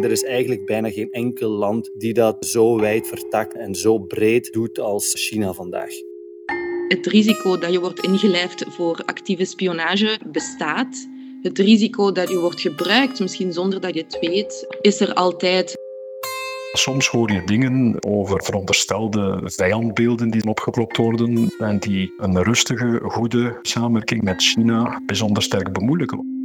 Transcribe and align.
Er 0.00 0.10
is 0.10 0.24
eigenlijk 0.24 0.66
bijna 0.66 0.90
geen 0.90 1.10
enkel 1.10 1.50
land 1.50 1.90
die 1.94 2.12
dat 2.12 2.46
zo 2.46 2.80
wijd 2.80 3.08
vertakt 3.08 3.54
en 3.54 3.74
zo 3.74 3.98
breed 3.98 4.52
doet 4.52 4.78
als 4.78 5.12
China 5.28 5.52
vandaag. 5.52 5.90
Het 6.88 7.06
risico 7.06 7.58
dat 7.58 7.72
je 7.72 7.80
wordt 7.80 8.00
ingelijfd 8.00 8.64
voor 8.68 9.02
actieve 9.04 9.44
spionage 9.44 10.18
bestaat. 10.26 11.08
Het 11.42 11.58
risico 11.58 12.12
dat 12.12 12.28
je 12.28 12.38
wordt 12.38 12.60
gebruikt, 12.60 13.20
misschien 13.20 13.52
zonder 13.52 13.80
dat 13.80 13.94
je 13.94 14.00
het 14.02 14.18
weet, 14.20 14.66
is 14.80 15.00
er 15.00 15.14
altijd. 15.14 15.74
Soms 16.72 17.08
hoor 17.08 17.32
je 17.32 17.44
dingen 17.44 18.04
over 18.04 18.44
veronderstelde 18.44 19.40
vijandbeelden 19.44 20.30
die 20.30 20.48
opgeklopt 20.48 20.96
worden 20.96 21.50
en 21.58 21.78
die 21.78 22.14
een 22.16 22.42
rustige, 22.42 23.00
goede 23.02 23.58
samenwerking 23.62 24.22
met 24.22 24.42
China 24.42 25.02
bijzonder 25.06 25.42
sterk 25.42 25.72
bemoeilijken. 25.72 26.43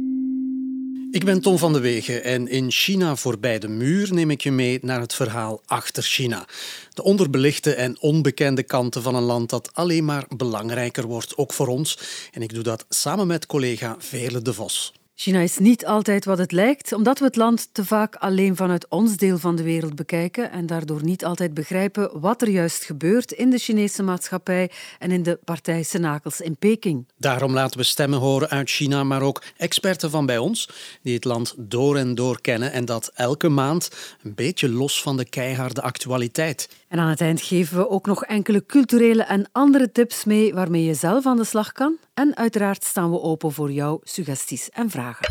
Ik 1.12 1.24
ben 1.24 1.40
Tom 1.40 1.58
van 1.58 1.72
de 1.72 1.80
Wegen 1.80 2.24
en 2.24 2.48
in 2.48 2.70
China 2.70 3.16
voorbij 3.16 3.58
de 3.58 3.68
muur 3.68 4.14
neem 4.14 4.30
ik 4.30 4.40
je 4.40 4.50
mee 4.50 4.78
naar 4.82 5.00
het 5.00 5.14
verhaal 5.14 5.62
achter 5.66 6.02
China. 6.02 6.46
De 6.94 7.02
onderbelichte 7.02 7.74
en 7.74 8.00
onbekende 8.00 8.62
kanten 8.62 9.02
van 9.02 9.14
een 9.14 9.22
land 9.22 9.50
dat 9.50 9.70
alleen 9.72 10.04
maar 10.04 10.24
belangrijker 10.36 11.06
wordt, 11.06 11.36
ook 11.36 11.52
voor 11.52 11.66
ons. 11.66 11.98
En 12.32 12.42
ik 12.42 12.54
doe 12.54 12.62
dat 12.62 12.86
samen 12.88 13.26
met 13.26 13.46
collega 13.46 13.96
Veerle 13.98 14.42
de 14.42 14.54
Vos. 14.54 14.92
China 15.20 15.40
is 15.40 15.58
niet 15.58 15.86
altijd 15.86 16.24
wat 16.24 16.38
het 16.38 16.52
lijkt, 16.52 16.92
omdat 16.92 17.18
we 17.18 17.24
het 17.24 17.36
land 17.36 17.68
te 17.72 17.84
vaak 17.84 18.14
alleen 18.14 18.56
vanuit 18.56 18.88
ons 18.88 19.16
deel 19.16 19.38
van 19.38 19.56
de 19.56 19.62
wereld 19.62 19.94
bekijken 19.94 20.50
en 20.50 20.66
daardoor 20.66 21.04
niet 21.04 21.24
altijd 21.24 21.54
begrijpen 21.54 22.20
wat 22.20 22.42
er 22.42 22.48
juist 22.48 22.84
gebeurt 22.84 23.32
in 23.32 23.50
de 23.50 23.58
Chinese 23.58 24.02
maatschappij 24.02 24.70
en 24.98 25.10
in 25.10 25.22
de 25.22 25.38
partijsenakels 25.44 26.40
in 26.40 26.56
Peking. 26.56 27.06
Daarom 27.16 27.52
laten 27.52 27.78
we 27.78 27.84
stemmen 27.84 28.18
horen 28.18 28.48
uit 28.48 28.70
China, 28.70 29.04
maar 29.04 29.22
ook 29.22 29.42
experten 29.56 30.10
van 30.10 30.26
bij 30.26 30.38
ons, 30.38 30.70
die 31.02 31.14
het 31.14 31.24
land 31.24 31.54
door 31.58 31.96
en 31.96 32.14
door 32.14 32.40
kennen 32.40 32.72
en 32.72 32.84
dat 32.84 33.10
elke 33.14 33.48
maand 33.48 33.90
een 34.22 34.34
beetje 34.34 34.68
los 34.68 35.02
van 35.02 35.16
de 35.16 35.28
keiharde 35.28 35.82
actualiteit. 35.82 36.68
En 36.88 36.98
aan 36.98 37.08
het 37.08 37.20
eind 37.20 37.42
geven 37.42 37.76
we 37.76 37.88
ook 37.88 38.06
nog 38.06 38.24
enkele 38.24 38.66
culturele 38.66 39.22
en 39.22 39.48
andere 39.52 39.92
tips 39.92 40.24
mee 40.24 40.54
waarmee 40.54 40.84
je 40.84 40.94
zelf 40.94 41.26
aan 41.26 41.36
de 41.36 41.44
slag 41.44 41.72
kan. 41.72 41.96
En 42.20 42.36
uiteraard 42.36 42.84
staan 42.84 43.10
we 43.10 43.20
open 43.20 43.52
voor 43.52 43.72
jouw 43.72 44.00
suggesties 44.02 44.70
en 44.70 44.90
vragen. 44.90 45.26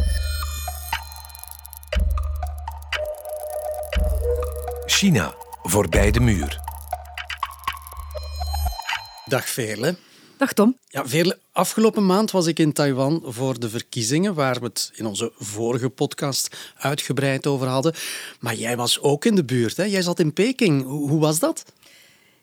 China, 4.85 5.35
voorbij 5.63 6.11
de 6.11 6.19
muur. 6.19 6.59
Dag 9.25 9.49
Veerle. 9.49 9.95
Dag 10.37 10.53
Tom. 10.53 10.77
Ja, 10.87 11.07
Veerle, 11.07 11.39
afgelopen 11.51 12.05
maand 12.05 12.31
was 12.31 12.45
ik 12.45 12.59
in 12.59 12.73
Taiwan 12.73 13.21
voor 13.25 13.59
de 13.59 13.69
verkiezingen, 13.69 14.33
waar 14.33 14.59
we 14.59 14.65
het 14.65 14.91
in 14.95 15.05
onze 15.05 15.31
vorige 15.35 15.89
podcast 15.89 16.73
uitgebreid 16.77 17.47
over 17.47 17.67
hadden. 17.67 17.93
Maar 18.39 18.55
jij 18.55 18.77
was 18.77 18.99
ook 18.99 19.25
in 19.25 19.35
de 19.35 19.45
buurt, 19.45 19.77
hè? 19.77 19.83
Jij 19.83 20.01
zat 20.01 20.19
in 20.19 20.33
Peking. 20.33 20.83
Hoe 20.83 21.19
was 21.19 21.39
dat? 21.39 21.65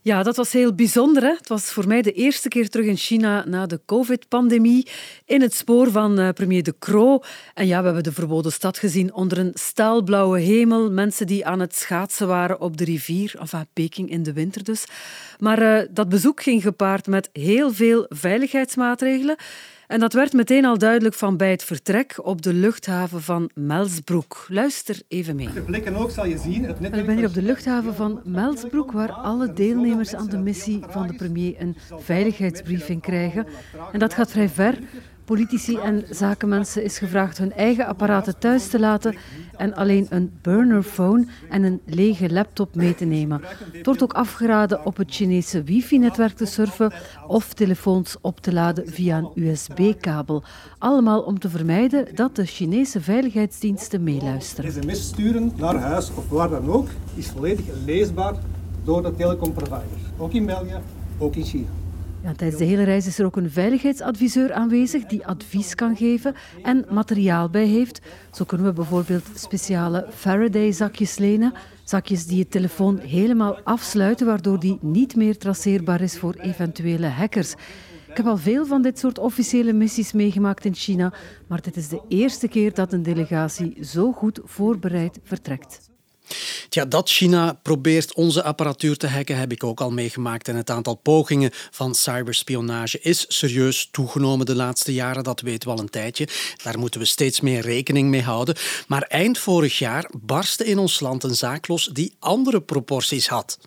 Ja, 0.07 0.23
dat 0.23 0.37
was 0.37 0.53
heel 0.53 0.75
bijzonder. 0.75 1.23
Hè? 1.23 1.29
Het 1.29 1.49
was 1.49 1.65
voor 1.65 1.87
mij 1.87 2.03
de 2.03 2.13
eerste 2.13 2.49
keer 2.49 2.69
terug 2.69 2.87
in 2.87 2.97
China 2.97 3.45
na 3.47 3.67
de 3.67 3.81
covid-pandemie. 3.87 4.89
In 5.25 5.41
het 5.41 5.55
spoor 5.55 5.91
van 5.91 6.21
uh, 6.21 6.29
premier 6.29 6.63
De 6.63 6.75
Croo. 6.79 7.21
En 7.55 7.67
ja, 7.67 7.79
we 7.79 7.85
hebben 7.85 8.03
de 8.03 8.13
verboden 8.13 8.53
stad 8.53 8.79
gezien 8.79 9.15
onder 9.15 9.39
een 9.39 9.51
staalblauwe 9.55 10.41
hemel. 10.41 10.91
Mensen 10.91 11.27
die 11.27 11.47
aan 11.47 11.61
het 11.61 11.77
schaatsen 11.77 12.27
waren 12.27 12.61
op 12.61 12.77
de 12.77 12.85
rivier. 12.85 13.35
Enfin, 13.39 13.67
Peking 13.73 14.11
in 14.11 14.23
de 14.23 14.33
winter 14.33 14.65
dus. 14.65 14.85
Maar 15.39 15.63
uh, 15.63 15.89
dat 15.91 16.09
bezoek 16.09 16.43
ging 16.43 16.63
gepaard 16.63 17.07
met 17.07 17.31
heel 17.33 17.73
veel 17.73 18.07
veiligheidsmaatregelen. 18.09 19.37
En 19.87 20.01
dat 20.01 20.13
werd 20.13 20.33
meteen 20.33 20.65
al 20.65 20.79
duidelijk 20.79 21.15
van 21.15 21.37
bij 21.37 21.51
het 21.51 21.65
vertrek 21.65 22.19
op 22.23 22.43
de 22.43 22.53
luchthaven 22.53 23.23
van 23.23 23.51
Melsbroek. 23.55 24.47
Luister 24.49 25.01
even 25.09 25.37
mee. 25.37 25.53
De 25.53 25.61
blikken 25.61 25.97
ook 25.97 26.11
zal 26.11 26.27
je 26.27 26.39
zien. 26.39 26.65
Het 26.65 26.77
Ik 26.81 27.07
ben 27.07 27.17
hier 27.17 27.27
op 27.27 27.35
de 27.35 27.43
luchthaven 27.43 27.95
van 27.95 28.21
Melsbroek, 28.25 28.93
waar 28.93 29.13
alle 29.13 29.53
deelnemers 29.53 30.15
aan 30.15 30.29
de 30.29 30.39
missie 30.39 30.81
van 30.89 31.07
de 31.07 31.15
premier 31.15 31.55
een 31.59 31.77
veiligheidsbriefing 31.99 33.03
krijgen. 33.03 33.47
En 33.93 33.99
dat 33.99 34.15
gaat 34.15 34.31
vrij 34.31 34.49
ver. 34.49 34.79
Politici 35.27 35.77
en 35.77 36.05
zakenmensen 36.11 36.85
is 36.85 36.99
gevraagd 36.99 37.39
hun 37.39 37.53
eigen 37.53 37.87
apparaten 37.87 38.39
thuis 38.39 38.69
te 38.69 38.79
laten 38.79 39.17
en 39.57 39.75
alleen 39.75 40.07
een 40.09 40.39
burnerphone 40.43 41.27
en 41.51 41.63
een 41.63 41.81
lege 41.85 42.33
laptop 42.33 42.75
mee 42.75 42.95
te 42.95 43.05
nemen. 43.05 43.41
Het 43.73 43.87
wordt 43.87 44.03
ook 44.03 44.13
afgeraden 44.13 44.87
op 44.87 44.97
het 44.97 45.15
Chinese 45.15 45.63
wifi-netwerk 45.63 46.37
te 46.37 46.47
surfen 46.47 46.93
of 47.27 47.55
telefoons 47.55 48.17
op 48.21 48.41
te 48.41 48.53
laden 48.53 48.89
via 48.89 49.19
een 49.19 49.31
USB-kabel. 49.35 50.43
Allemaal 50.79 51.21
om 51.21 51.39
te 51.39 51.49
vermijden 51.49 52.15
dat 52.15 52.37
de 52.37 52.45
Chinese 52.45 53.01
veiligheidsdiensten 53.01 54.03
meeluisteren. 54.03 54.87
Mis 54.87 55.07
sturen 55.07 55.53
naar 55.57 55.77
huis 55.77 56.11
of 56.15 56.29
waar 56.29 56.49
dan 56.49 56.71
ook 56.71 56.89
is 57.15 57.29
volledig 57.29 57.65
leesbaar 57.85 58.35
door 58.85 59.03
de 59.03 59.15
telecomprovider. 59.15 59.99
Ook 60.17 60.33
in 60.33 60.47
België, 60.47 60.77
ook 61.19 61.35
in 61.35 61.45
China. 61.45 61.69
Tijdens 62.35 62.59
de 62.59 62.65
hele 62.65 62.83
reis 62.83 63.07
is 63.07 63.19
er 63.19 63.25
ook 63.25 63.37
een 63.37 63.51
veiligheidsadviseur 63.51 64.53
aanwezig 64.53 65.05
die 65.05 65.27
advies 65.27 65.75
kan 65.75 65.97
geven 65.97 66.35
en 66.63 66.85
materiaal 66.91 67.51
bij 67.51 67.67
heeft. 67.67 68.01
Zo 68.33 68.45
kunnen 68.45 68.67
we 68.67 68.73
bijvoorbeeld 68.73 69.25
speciale 69.35 70.07
Faraday-zakjes 70.11 71.19
lenen. 71.19 71.53
Zakjes 71.85 72.27
die 72.27 72.39
je 72.39 72.49
telefoon 72.49 72.99
helemaal 72.99 73.61
afsluiten, 73.61 74.27
waardoor 74.27 74.61
die 74.61 74.79
niet 74.81 75.17
meer 75.17 75.39
traceerbaar 75.39 76.01
is 76.01 76.19
voor 76.19 76.35
eventuele 76.35 77.07
hackers. 77.07 77.53
Ik 78.09 78.17
heb 78.17 78.27
al 78.27 78.37
veel 78.37 78.67
van 78.67 78.83
dit 78.83 78.99
soort 78.99 79.19
officiële 79.19 79.73
missies 79.73 80.13
meegemaakt 80.13 80.65
in 80.65 80.75
China, 80.75 81.13
maar 81.47 81.63
dit 81.63 81.77
is 81.77 81.89
de 81.89 82.03
eerste 82.09 82.49
keer 82.49 82.75
dat 82.75 82.93
een 82.93 83.03
delegatie 83.03 83.85
zo 83.85 84.13
goed 84.13 84.41
voorbereid 84.45 85.19
vertrekt. 85.23 85.95
Ja, 86.69 86.85
dat 86.85 87.11
China 87.11 87.59
probeert 87.63 88.15
onze 88.15 88.43
apparatuur 88.43 88.97
te 88.97 89.07
hacken, 89.07 89.39
heb 89.39 89.53
ik 89.53 89.65
ook 89.65 89.81
al 89.81 89.91
meegemaakt. 89.91 90.49
En 90.49 90.57
het 90.57 90.71
aantal 90.71 90.95
pogingen 90.95 91.51
van 91.71 91.95
cyberspionage 91.95 93.01
is 93.01 93.25
serieus 93.29 93.89
toegenomen 93.91 94.47
de 94.47 94.55
laatste 94.55 94.95
jaren. 94.95 95.25
Dat 95.25 95.41
weten 95.41 95.69
we 95.69 95.75
al 95.75 95.81
een 95.81 95.91
tijdje. 95.91 96.29
Daar 96.63 96.79
moeten 96.79 97.01
we 97.01 97.07
steeds 97.07 97.41
meer 97.41 97.61
rekening 97.61 98.09
mee 98.09 98.23
houden. 98.23 98.57
Maar 98.87 99.03
eind 99.03 99.39
vorig 99.39 99.79
jaar 99.79 100.11
barstte 100.21 100.65
in 100.65 100.79
ons 100.79 101.01
land 101.01 101.25
een 101.25 101.35
zaak 101.35 101.69
los 101.69 101.91
die 101.93 102.15
andere 102.19 102.61
proporties 102.61 103.29
had. 103.29 103.59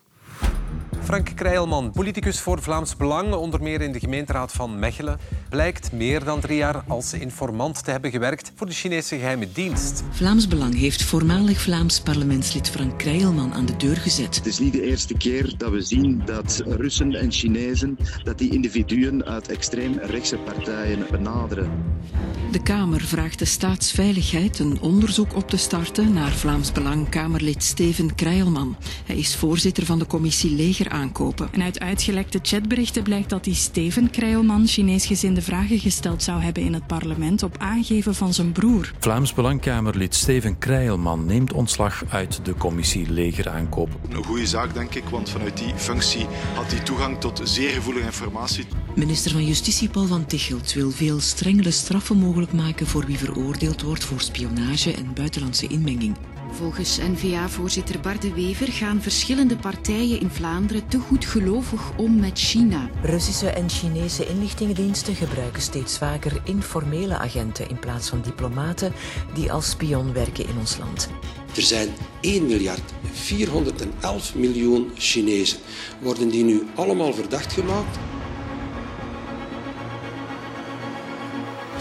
Frank 1.03 1.35
Krijlman, 1.35 1.91
politicus 1.91 2.39
voor 2.39 2.61
Vlaams 2.61 2.95
Belang, 2.95 3.33
onder 3.33 3.61
meer 3.61 3.81
in 3.81 3.91
de 3.91 3.99
gemeenteraad 3.99 4.51
van 4.51 4.79
Mechelen, 4.79 5.19
blijkt 5.49 5.91
meer 5.91 6.23
dan 6.23 6.39
drie 6.39 6.57
jaar 6.57 6.83
als 6.87 7.13
informant 7.13 7.83
te 7.83 7.91
hebben 7.91 8.11
gewerkt 8.11 8.51
voor 8.55 8.67
de 8.67 8.73
Chinese 8.73 9.17
geheime 9.17 9.47
dienst. 9.53 10.03
Vlaams 10.11 10.47
Belang 10.47 10.75
heeft 10.75 11.03
voormalig 11.03 11.61
Vlaams 11.61 11.99
parlementslid 11.99 12.69
Frank 12.69 12.97
Krijlman 12.97 13.53
aan 13.53 13.65
de 13.65 13.75
deur 13.75 13.97
gezet. 13.97 14.35
Het 14.35 14.45
is 14.45 14.59
niet 14.59 14.73
de 14.73 14.83
eerste 14.83 15.17
keer 15.17 15.53
dat 15.57 15.71
we 15.71 15.81
zien 15.81 16.21
dat 16.25 16.61
Russen 16.65 17.13
en 17.13 17.31
Chinezen 17.31 17.97
dat 18.23 18.37
die 18.37 18.53
individuen 18.53 19.25
uit 19.25 19.47
extreem 19.47 19.97
rechtse 19.97 20.37
partijen 20.37 21.05
benaderen. 21.11 21.71
De 22.51 22.61
Kamer 22.63 23.01
vraagt 23.01 23.39
de 23.39 23.45
Staatsveiligheid 23.45 24.59
een 24.59 24.81
onderzoek 24.81 25.35
op 25.35 25.49
te 25.49 25.57
starten 25.57 26.13
naar 26.13 26.31
Vlaams 26.31 26.71
Belang 26.71 27.09
Kamerlid 27.09 27.63
Steven 27.63 28.15
Krijlman. 28.15 28.77
Hij 29.05 29.17
is 29.17 29.35
voorzitter 29.35 29.85
van 29.85 29.99
de 29.99 30.07
commissie 30.07 30.55
Leger 30.55 30.89
aankopen. 30.89 31.49
En 31.51 31.61
uit 31.61 31.79
uitgelekte 31.79 32.39
chatberichten 32.41 33.03
blijkt 33.03 33.29
dat 33.29 33.43
die 33.43 33.53
Steven 33.53 34.09
Krijlman 34.09 34.67
Chineesgezinde 34.67 35.38
vragen 35.41 35.79
gesteld 35.79 36.23
zou 36.23 36.41
hebben 36.41 36.63
in 36.63 36.73
het 36.73 36.87
parlement 36.87 37.43
op 37.43 37.57
aangeven 37.57 38.15
van 38.15 38.33
zijn 38.33 38.51
broer. 38.51 38.91
Vlaams 38.99 39.33
Belangkamerlid 39.33 40.15
Steven 40.15 40.57
Krijlman 40.57 41.25
neemt 41.25 41.53
ontslag 41.53 42.03
uit 42.09 42.39
de 42.45 42.55
commissie 42.55 43.11
Leger 43.11 43.49
aankopen. 43.49 43.99
Een 44.09 44.23
goede 44.23 44.47
zaak, 44.47 44.73
denk 44.73 44.95
ik, 44.95 45.03
want 45.03 45.29
vanuit 45.29 45.57
die 45.57 45.73
functie 45.75 46.25
had 46.55 46.71
hij 46.71 46.79
toegang 46.79 47.19
tot 47.19 47.41
zeer 47.43 47.69
gevoelige 47.69 48.05
informatie. 48.05 48.65
Minister 48.95 49.31
van 49.31 49.45
Justitie 49.45 49.89
Paul 49.89 50.05
van 50.05 50.25
Tichelt 50.25 50.73
wil 50.73 50.91
veel 50.91 51.19
strengere 51.19 51.71
straffen 51.71 52.17
mogelijk 52.17 52.53
maken 52.53 52.87
voor 52.87 53.05
wie 53.05 53.17
veroordeeld 53.17 53.81
wordt 53.81 54.03
voor 54.03 54.21
spionage 54.21 54.93
en 54.93 55.13
buitenlandse 55.13 55.67
inmenging. 55.67 56.15
Volgens 56.51 56.97
N-VA-voorzitter 56.97 57.99
Bart 57.99 58.21
de 58.21 58.33
Wever 58.33 58.67
gaan 58.67 59.01
verschillende 59.01 59.55
partijen 59.55 60.19
in 60.19 60.29
Vlaanderen 60.29 60.87
te 60.87 60.99
goedgelovig 60.99 61.97
om 61.97 62.19
met 62.19 62.39
China. 62.39 62.89
Russische 63.01 63.49
en 63.49 63.69
Chinese 63.69 64.27
inlichtingendiensten 64.27 65.15
gebruiken 65.15 65.61
steeds 65.61 65.97
vaker 65.97 66.41
informele 66.43 67.17
agenten 67.17 67.69
in 67.69 67.79
plaats 67.79 68.09
van 68.09 68.21
diplomaten 68.21 68.93
die 69.33 69.51
als 69.51 69.69
spion 69.69 70.13
werken 70.13 70.47
in 70.47 70.57
ons 70.59 70.77
land. 70.77 71.09
Er 71.55 71.61
zijn 71.61 71.89
1 72.21 72.45
miljard 72.45 72.93
411 73.11 74.35
miljoen 74.35 74.91
Chinezen. 74.95 75.59
Worden 76.01 76.29
die 76.29 76.43
nu 76.43 76.67
allemaal 76.75 77.13
verdacht 77.13 77.53
gemaakt? 77.53 77.97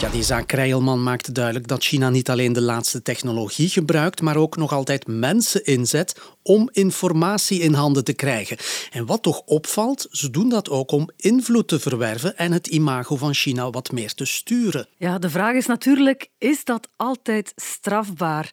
Ja, 0.00 0.08
die 0.08 0.22
zaak 0.22 0.46
Krijlman 0.46 1.02
maakte 1.02 1.32
duidelijk 1.32 1.66
dat 1.66 1.84
China 1.84 2.10
niet 2.10 2.30
alleen 2.30 2.52
de 2.52 2.60
laatste 2.60 3.02
technologie 3.02 3.68
gebruikt, 3.68 4.20
maar 4.20 4.36
ook 4.36 4.56
nog 4.56 4.72
altijd 4.72 5.06
mensen 5.06 5.64
inzet 5.64 6.20
om 6.42 6.68
informatie 6.72 7.60
in 7.60 7.72
handen 7.72 8.04
te 8.04 8.12
krijgen. 8.12 8.56
En 8.90 9.06
wat 9.06 9.22
toch 9.22 9.42
opvalt, 9.44 10.06
ze 10.10 10.30
doen 10.30 10.48
dat 10.48 10.70
ook 10.70 10.90
om 10.90 11.10
invloed 11.16 11.68
te 11.68 11.78
verwerven 11.78 12.36
en 12.36 12.52
het 12.52 12.66
imago 12.66 13.16
van 13.16 13.34
China 13.34 13.70
wat 13.70 13.92
meer 13.92 14.14
te 14.14 14.24
sturen. 14.24 14.88
Ja, 14.96 15.18
de 15.18 15.30
vraag 15.30 15.54
is 15.54 15.66
natuurlijk, 15.66 16.30
is 16.38 16.64
dat 16.64 16.88
altijd 16.96 17.52
strafbaar? 17.56 18.50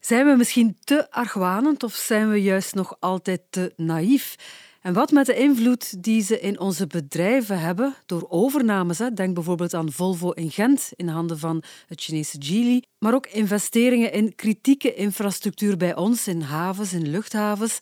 Zijn 0.00 0.26
we 0.26 0.36
misschien 0.36 0.76
te 0.84 1.10
argwanend 1.10 1.82
of 1.82 1.94
zijn 1.94 2.30
we 2.30 2.42
juist 2.42 2.74
nog 2.74 2.96
altijd 3.00 3.40
te 3.50 3.72
naïef? 3.76 4.36
En 4.80 4.92
wat 4.92 5.10
met 5.10 5.26
de 5.26 5.34
invloed 5.34 6.02
die 6.02 6.22
ze 6.22 6.40
in 6.40 6.60
onze 6.60 6.86
bedrijven 6.86 7.60
hebben 7.60 7.94
door 8.06 8.26
overnames. 8.28 9.00
Denk 9.14 9.34
bijvoorbeeld 9.34 9.74
aan 9.74 9.92
Volvo 9.92 10.30
in 10.30 10.50
Gent 10.50 10.90
in 10.96 11.08
handen 11.08 11.38
van 11.38 11.62
het 11.86 12.00
Chinese 12.00 12.36
Geely. 12.38 12.82
Maar 12.98 13.14
ook 13.14 13.26
investeringen 13.26 14.12
in 14.12 14.34
kritieke 14.34 14.94
infrastructuur 14.94 15.76
bij 15.76 15.96
ons, 15.96 16.28
in 16.28 16.40
havens, 16.40 16.92
in 16.92 17.10
luchthavens. 17.10 17.78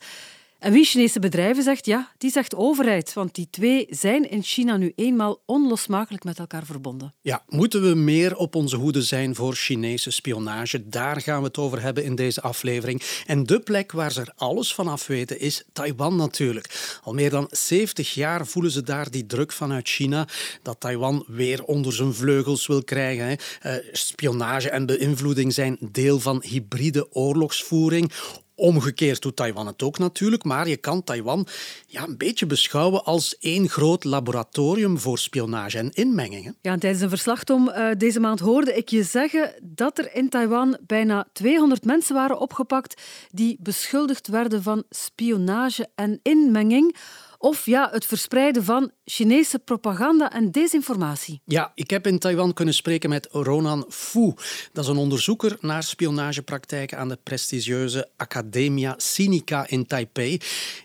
En 0.59 0.71
wie 0.71 0.85
Chinese 0.85 1.19
bedrijven 1.19 1.63
zegt, 1.63 1.85
ja, 1.85 2.11
die 2.17 2.31
zegt 2.31 2.55
overheid. 2.55 3.13
Want 3.13 3.35
die 3.35 3.47
twee 3.49 3.87
zijn 3.89 4.29
in 4.29 4.43
China 4.43 4.77
nu 4.77 4.91
eenmaal 4.95 5.41
onlosmakelijk 5.45 6.23
met 6.23 6.39
elkaar 6.39 6.65
verbonden. 6.65 7.13
Ja, 7.21 7.43
moeten 7.47 7.81
we 7.81 7.95
meer 7.95 8.35
op 8.35 8.55
onze 8.55 8.75
hoede 8.75 9.01
zijn 9.01 9.35
voor 9.35 9.53
Chinese 9.53 10.11
spionage? 10.11 10.89
Daar 10.89 11.21
gaan 11.21 11.39
we 11.39 11.47
het 11.47 11.57
over 11.57 11.81
hebben 11.81 12.03
in 12.03 12.15
deze 12.15 12.41
aflevering. 12.41 13.01
En 13.25 13.43
de 13.43 13.59
plek 13.59 13.91
waar 13.91 14.11
ze 14.11 14.21
er 14.21 14.33
alles 14.35 14.73
van 14.73 14.87
af 14.87 15.07
weten 15.07 15.39
is 15.39 15.63
Taiwan 15.73 16.15
natuurlijk. 16.15 16.99
Al 17.03 17.13
meer 17.13 17.29
dan 17.29 17.47
70 17.51 18.13
jaar 18.13 18.47
voelen 18.47 18.71
ze 18.71 18.83
daar 18.83 19.11
die 19.11 19.25
druk 19.25 19.51
vanuit 19.51 19.87
China 19.87 20.27
dat 20.61 20.79
Taiwan 20.79 21.23
weer 21.27 21.63
onder 21.63 21.93
zijn 21.93 22.13
vleugels 22.13 22.67
wil 22.67 22.83
krijgen. 22.83 23.37
Uh, 23.65 23.73
spionage 23.91 24.69
en 24.69 24.85
beïnvloeding 24.85 25.53
zijn 25.53 25.77
deel 25.91 26.19
van 26.19 26.43
hybride 26.45 27.13
oorlogsvoering. 27.13 28.11
Omgekeerd 28.59 29.21
doet 29.21 29.35
Taiwan 29.35 29.67
het 29.67 29.83
ook 29.83 29.97
natuurlijk, 29.97 30.43
maar 30.43 30.67
je 30.67 30.77
kan 30.77 31.03
Taiwan 31.03 31.47
ja, 31.87 32.03
een 32.03 32.17
beetje 32.17 32.45
beschouwen 32.45 33.03
als 33.03 33.37
één 33.37 33.69
groot 33.69 34.03
laboratorium 34.03 34.99
voor 34.99 35.17
spionage 35.17 35.77
en 35.77 35.91
inmengingen. 35.93 36.55
Ja, 36.61 36.77
tijdens 36.77 37.01
een 37.01 37.09
verslag, 37.09 37.43
Tom, 37.43 37.69
uh, 37.69 37.89
deze 37.97 38.19
maand 38.19 38.39
hoorde 38.39 38.73
ik 38.73 38.89
je 38.89 39.03
zeggen 39.03 39.53
dat 39.63 39.97
er 39.97 40.15
in 40.15 40.29
Taiwan 40.29 40.77
bijna 40.87 41.27
200 41.33 41.85
mensen 41.85 42.15
waren 42.15 42.39
opgepakt 42.39 43.01
die 43.31 43.57
beschuldigd 43.59 44.27
werden 44.27 44.63
van 44.63 44.83
spionage 44.89 45.87
en 45.95 46.19
inmenging 46.21 46.95
of 47.37 47.65
ja, 47.65 47.89
het 47.91 48.05
verspreiden 48.05 48.63
van 48.63 48.91
Chinese 49.05 49.59
propaganda 49.59 50.31
en 50.31 50.51
desinformatie. 50.51 51.41
Ja, 51.45 51.71
ik 51.75 51.89
heb 51.89 52.07
in 52.07 52.19
Taiwan 52.19 52.53
kunnen 52.53 52.73
spreken 52.73 53.09
met 53.09 53.27
Ronan 53.31 53.85
Fu. 53.89 54.33
Dat 54.73 54.83
is 54.83 54.89
een 54.89 54.97
onderzoeker 54.97 55.57
naar 55.61 55.83
spionagepraktijken 55.83 56.97
aan 56.97 57.09
de 57.09 57.19
prestigieuze 57.23 58.09
Academia 58.15 58.93
Sinica 58.97 59.67
in 59.67 59.85
Taipei. 59.85 60.39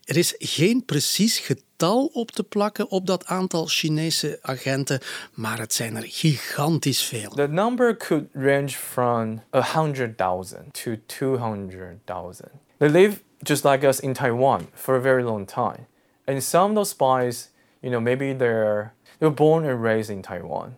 Er 0.04 0.16
is 0.16 0.34
geen 0.38 0.84
precies 0.84 1.38
getal 1.38 2.06
op 2.06 2.30
te 2.30 2.44
plakken 2.44 2.90
op 2.90 3.06
dat 3.06 3.26
aantal 3.26 3.66
Chinese 3.66 4.38
agenten, 4.42 5.00
maar 5.34 5.58
het 5.58 5.72
zijn 5.72 5.96
er 5.96 6.04
gigantisch 6.06 7.02
veel. 7.02 7.30
The 7.30 7.48
number 7.48 7.96
could 7.96 8.26
range 8.32 8.68
from 8.68 9.42
100,000 9.50 10.82
to 10.82 10.96
200,000. 11.06 12.48
They 12.78 12.88
live 12.88 13.20
just 13.38 13.64
like 13.64 13.86
us 13.86 14.00
in 14.00 14.12
Taiwan 14.12 14.68
for 14.74 14.94
a 14.94 15.00
very 15.00 15.22
long 15.22 15.46
time. 15.46 15.90
And 16.32 16.42
some 16.42 16.70
of 16.70 16.74
those 16.76 16.90
spies, 16.90 17.50
you 17.82 17.90
know, 17.90 18.00
maybe 18.00 18.32
they're 18.32 18.94
they 19.18 19.26
were 19.26 19.34
born 19.34 19.66
and 19.66 19.82
raised 19.82 20.10
in 20.10 20.22
Taiwan, 20.22 20.76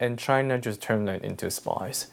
and 0.00 0.18
China 0.18 0.58
just 0.58 0.80
turned 0.80 1.06
them 1.06 1.20
into 1.22 1.48
spies. 1.50 2.08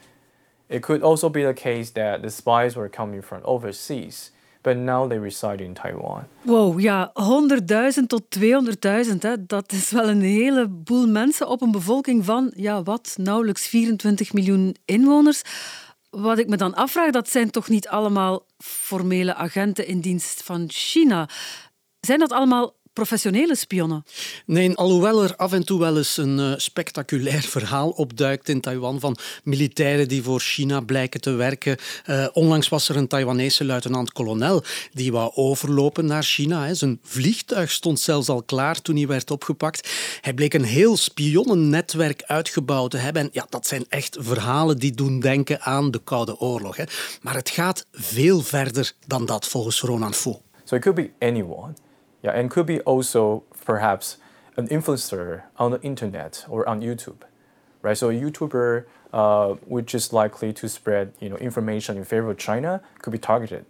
It 0.69 0.83
could 0.83 1.01
also 1.01 1.29
be 1.29 1.43
the 1.43 1.53
case 1.53 1.91
that 1.93 2.21
the 2.21 2.29
spies 2.29 2.75
were 2.75 2.89
coming 2.89 3.23
from 3.23 3.41
overseas, 3.43 4.31
but 4.61 4.77
now 4.77 5.07
they 5.07 5.17
reside 5.17 5.59
in 5.59 5.73
Taiwan. 5.73 6.27
Wow, 6.43 6.79
ja, 6.79 7.11
100.000 7.13 8.07
tot 8.07 8.23
200.000, 8.29 9.47
dat 9.47 9.71
is 9.71 9.91
wel 9.91 10.09
een 10.09 10.21
heleboel 10.21 11.07
mensen 11.07 11.47
op 11.47 11.61
een 11.61 11.71
bevolking 11.71 12.25
van, 12.25 12.51
ja, 12.55 12.83
wat, 12.83 13.15
nauwelijks 13.17 13.67
24 13.67 14.33
miljoen 14.33 14.75
inwoners. 14.85 15.41
Wat 16.09 16.37
ik 16.37 16.47
me 16.47 16.57
dan 16.57 16.75
afvraag, 16.75 17.11
dat 17.11 17.29
zijn 17.29 17.51
toch 17.51 17.69
niet 17.69 17.87
allemaal 17.87 18.45
formele 18.57 19.35
agenten 19.35 19.87
in 19.87 19.99
dienst 19.99 20.43
van 20.43 20.65
China? 20.67 21.29
Zijn 22.07 22.19
dat 22.19 22.31
allemaal 22.31 22.73
professionele 22.93 23.55
spionnen? 23.55 24.03
Nee, 24.45 24.75
alhoewel 24.75 25.23
er 25.23 25.35
af 25.35 25.53
en 25.53 25.65
toe 25.65 25.79
wel 25.79 25.97
eens 25.97 26.17
een 26.17 26.39
uh, 26.39 26.53
spectaculair 26.57 27.41
verhaal 27.57 27.89
opduikt 27.89 28.49
in 28.49 28.61
Taiwan 28.61 28.99
van 28.99 29.17
militairen 29.43 30.07
die 30.07 30.23
voor 30.23 30.39
China 30.39 30.79
blijken 30.79 31.21
te 31.21 31.31
werken. 31.31 31.77
Uh, 32.05 32.27
onlangs 32.33 32.69
was 32.69 32.89
er 32.89 32.95
een 32.95 33.07
Taiwanese 33.07 33.65
luitenant-kolonel 33.65 34.63
die 34.91 35.11
wou 35.11 35.31
overlopen 35.35 36.05
naar 36.05 36.23
China. 36.23 36.65
Hè. 36.65 36.75
Zijn 36.75 36.99
vliegtuig 37.03 37.71
stond 37.71 37.99
zelfs 37.99 38.29
al 38.29 38.43
klaar 38.43 38.81
toen 38.81 38.95
hij 38.95 39.07
werd 39.07 39.31
opgepakt. 39.31 39.89
Hij 40.21 40.33
bleek 40.33 40.53
een 40.53 40.63
heel 40.63 40.97
spionnennetwerk 40.97 42.23
uitgebouwd 42.23 42.91
te 42.91 42.97
hebben. 42.97 43.21
En 43.21 43.29
ja, 43.31 43.45
dat 43.49 43.67
zijn 43.67 43.85
echt 43.89 44.17
verhalen 44.19 44.77
die 44.77 44.91
doen 44.91 45.19
denken 45.19 45.61
aan 45.61 45.91
de 45.91 46.01
Koude 46.03 46.39
Oorlog. 46.39 46.77
Hè. 46.77 46.83
Maar 47.21 47.35
het 47.35 47.49
gaat 47.49 47.85
veel 47.91 48.41
verder 48.41 48.93
dan 49.07 49.25
dat 49.25 49.47
volgens 49.47 49.81
Ronan 49.81 50.13
Fu. 50.13 50.35
So 50.63 50.75
it 50.75 50.81
could 50.81 50.95
be 50.95 51.25
anyone. 51.25 51.73
Yeah, 52.23 52.39
and 52.39 52.49
could 52.49 52.65
be 52.65 52.79
also 52.81 53.43
perhaps 53.65 54.17
an 54.55 54.67
influencer 54.67 55.43
on 55.55 55.71
the 55.71 55.79
internet 55.81 56.45
or 56.49 56.67
on 56.67 56.81
YouTube, 56.81 57.25
right? 57.83 57.97
So 57.97 58.09
a 58.09 58.13
YouTuber, 58.13 58.85
uh, 59.13 59.55
which 59.67 59.93
is 59.93 60.11
likely 60.11 60.53
to 60.53 60.67
spread, 60.67 61.11
you 61.19 61.29
know, 61.29 61.37
information 61.37 61.97
in 61.97 62.05
favor 62.05 62.29
of 62.29 62.37
China, 62.37 62.81
could 63.01 63.11
be 63.11 63.19
targeted. 63.19 63.65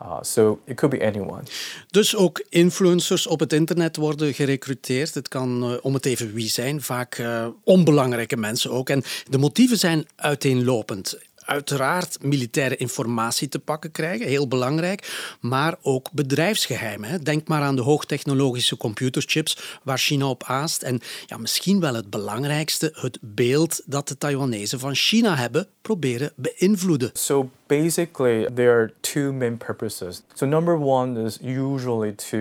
Uh, 0.00 0.22
so 0.22 0.60
it 0.66 0.76
could 0.76 0.98
be 0.98 1.06
anyone. 1.06 1.42
Dus 1.90 2.16
ook 2.16 2.44
influencers 2.48 3.26
op 3.26 3.40
het 3.40 3.52
internet 3.52 3.96
worden 3.96 4.34
gerecruiteerd. 4.34 5.14
Het 5.14 5.28
kan 5.28 5.70
uh, 5.70 5.76
om 5.82 5.94
het 5.94 6.06
even 6.06 6.32
wie 6.32 6.48
zijn, 6.48 6.82
vaak 6.82 7.18
uh, 7.18 7.46
onbelangrijke 7.64 8.36
mensen 8.36 8.70
ook. 8.70 8.90
En 8.90 9.02
de 9.30 9.38
motieven 9.38 9.78
zijn 9.78 10.06
uiteenlopend 10.16 11.18
uiteraard 11.48 12.22
militaire 12.22 12.76
informatie 12.76 13.48
te 13.48 13.58
pakken 13.58 13.90
krijgen, 13.90 14.26
heel 14.26 14.48
belangrijk, 14.48 15.36
maar 15.40 15.76
ook 15.82 16.12
bedrijfsgeheimen. 16.12 17.24
Denk 17.24 17.48
maar 17.48 17.62
aan 17.62 17.76
de 17.76 17.82
hoogtechnologische 17.82 18.76
computerchips 18.76 19.78
waar 19.82 19.98
China 19.98 20.28
op 20.28 20.42
aast. 20.42 20.82
En 20.82 21.00
ja, 21.26 21.36
misschien 21.36 21.80
wel 21.80 21.94
het 21.94 22.10
belangrijkste, 22.10 22.92
het 22.94 23.18
beeld 23.20 23.82
dat 23.86 24.08
de 24.08 24.18
Taiwanese 24.18 24.78
van 24.78 24.94
China 24.94 25.36
hebben 25.36 25.66
proberen 25.82 26.32
beïnvloeden. 26.36 27.10
So 27.12 27.50
basically 27.66 28.50
there 28.54 28.70
are 28.70 28.92
two 29.00 29.32
main 29.32 29.56
purposes. 29.56 30.22
So 30.34 30.46
number 30.46 30.74
one 30.74 31.24
is 31.24 31.38
usually 31.42 32.12
to 32.12 32.38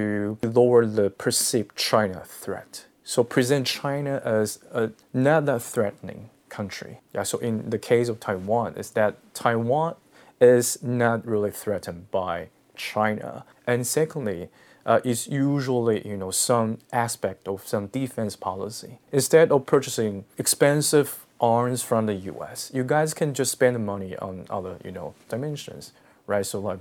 lower 0.54 0.94
the 0.94 1.12
perceived 1.18 1.72
China 1.76 2.24
threat. 2.40 2.88
So 3.04 3.24
present 3.24 3.68
China 3.68 4.22
as 4.24 4.60
a, 4.74 4.90
not 5.12 5.46
that 5.46 5.72
threatening 5.72 6.30
country. 6.50 7.02
Yeah, 7.14 7.24
so 7.24 7.38
in 7.40 7.70
the 7.70 7.80
case 7.80 8.10
of 8.10 8.20
Taiwan, 8.20 8.76
is 8.76 8.92
that 8.92 9.18
Taiwan 9.34 9.96
is 10.40 10.82
not 10.84 11.26
really 11.26 11.52
threatened 11.52 12.12
by 12.12 12.50
China. 12.76 13.44
And 13.66 13.86
secondly, 13.86 14.50
uh, 14.86 15.02
is 15.04 15.28
usually 15.28 16.08
you 16.08 16.16
know 16.16 16.32
some 16.32 16.78
aspect 16.94 17.48
of 17.48 17.68
some 17.68 17.88
defense 17.88 18.36
policy. 18.36 19.00
Instead 19.12 19.52
of 19.52 19.66
purchasing 19.66 20.24
expensive 20.38 21.26
arms 21.42 21.84
from 21.84 22.06
the 22.06 22.14
U.S., 22.14 22.72
you 22.74 22.84
guys 22.84 23.14
can 23.14 23.34
just 23.34 23.52
spend 23.52 23.76
the 23.76 23.80
money 23.80 24.16
on 24.18 24.46
other 24.50 24.78
you 24.86 24.92
know 24.92 25.14
dimensions, 25.28 25.92
right? 26.26 26.46
So 26.46 26.60
like 26.60 26.80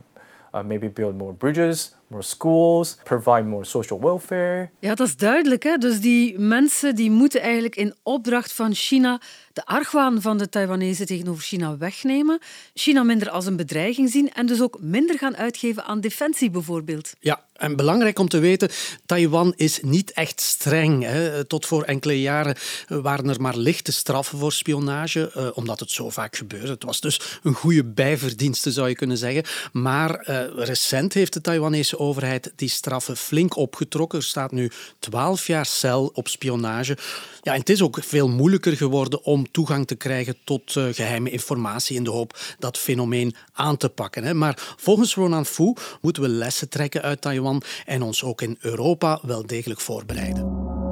uh, 0.55 0.63
maybe 0.63 0.87
build 0.87 1.17
more 1.17 1.33
bridges, 1.33 1.96
more 2.07 2.23
schools, 2.23 2.97
provide 3.05 3.43
more 3.43 3.65
social 3.65 4.01
welfare. 4.01 4.71
Ja, 4.79 4.95
dat 4.95 5.07
is 5.07 5.17
duidelijk. 5.17 5.63
Hè? 5.63 5.77
Dus 5.77 6.01
die 6.01 6.39
mensen 6.39 6.95
die 6.95 7.11
moeten 7.11 7.41
eigenlijk 7.41 7.77
in 7.77 7.95
opdracht 8.03 8.53
van 8.53 8.75
China 8.75 9.21
de 9.57 9.67
argwaan 9.67 10.23
van 10.23 10.39
de 10.39 10.49
Taiwanese 10.49 11.07
tegenover 11.07 11.43
China 11.43 11.77
wegnemen, 11.77 12.39
China 12.75 13.03
minder 13.03 13.31
als 13.31 13.47
een 13.47 13.57
bedreiging 13.57 14.11
zien 14.11 14.33
en 14.33 14.47
dus 14.47 14.63
ook 14.63 14.79
minder 14.81 15.19
gaan 15.19 15.37
uitgeven 15.37 15.85
aan 15.85 16.01
defensie 16.01 16.51
bijvoorbeeld. 16.51 17.13
Ja, 17.21 17.45
en 17.53 17.77
belangrijk 17.77 18.19
om 18.19 18.29
te 18.29 18.39
weten, 18.39 18.71
Taiwan 19.07 19.53
is 19.57 19.81
niet 19.83 20.13
echt 20.13 20.41
streng. 20.41 21.03
Hè. 21.03 21.45
Tot 21.45 21.67
voor 21.67 21.83
enkele 21.83 22.21
jaren 22.21 22.57
waren 22.89 23.29
er 23.29 23.41
maar 23.41 23.57
lichte 23.57 23.93
straffen 23.93 24.39
voor 24.39 24.53
spionage, 24.53 25.31
eh, 25.35 25.49
omdat 25.55 25.81
het 25.81 25.91
zo 25.91 26.11
vaak 26.11 26.37
gebeurde. 26.37 26.69
Het 26.69 26.85
was 26.85 27.01
dus 27.01 27.21
een 27.43 27.55
goede 27.55 27.85
bijverdienste, 27.85 28.73
zou 28.73 28.89
je 28.89 28.95
kunnen 28.95 29.17
zeggen. 29.17 29.45
Maar 29.73 30.15
eh, 30.15 30.65
recent 30.65 31.13
heeft 31.13 31.33
de 31.33 31.41
Taiwanese 31.41 31.96
overheid 31.99 32.53
die 32.57 32.69
straffen 32.69 33.17
flink 33.17 33.57
opgetrokken. 33.57 34.19
Er 34.19 34.25
staat 34.25 34.53
nu 34.53 34.71
12 34.99 35.47
jaar 35.47 35.67
cel 35.67 36.11
op 36.15 36.29
spionage. 36.29 36.99
Ja, 37.43 37.53
en 37.53 37.59
het 37.59 37.69
is 37.69 37.83
ook 37.83 37.99
veel 38.03 38.29
moeilijker 38.29 38.77
geworden 38.77 39.25
om 39.25 39.51
toegang 39.51 39.87
te 39.87 39.95
krijgen 39.95 40.37
tot 40.45 40.75
uh, 40.75 40.85
geheime 40.91 41.31
informatie 41.31 41.97
in 41.97 42.05
de 42.05 42.11
hoop 42.11 42.39
dat 42.59 42.79
fenomeen 42.79 43.35
aan 43.53 43.77
te 43.77 43.89
pakken. 43.89 44.25
Hè. 44.25 44.35
Maar 44.35 44.75
volgens 44.77 45.15
Ronan 45.15 45.47
Fu 45.47 45.73
moeten 46.01 46.23
we 46.23 46.29
lessen 46.29 46.69
trekken 46.69 47.03
uit 47.03 47.21
Taiwan 47.21 47.63
en 47.85 48.03
ons 48.03 48.25
ook 48.25 48.43
in 48.43 48.59
Europa 48.61 49.21
wel 49.23 49.47
degelijk 49.47 49.81
voorbereiden. 49.81 50.86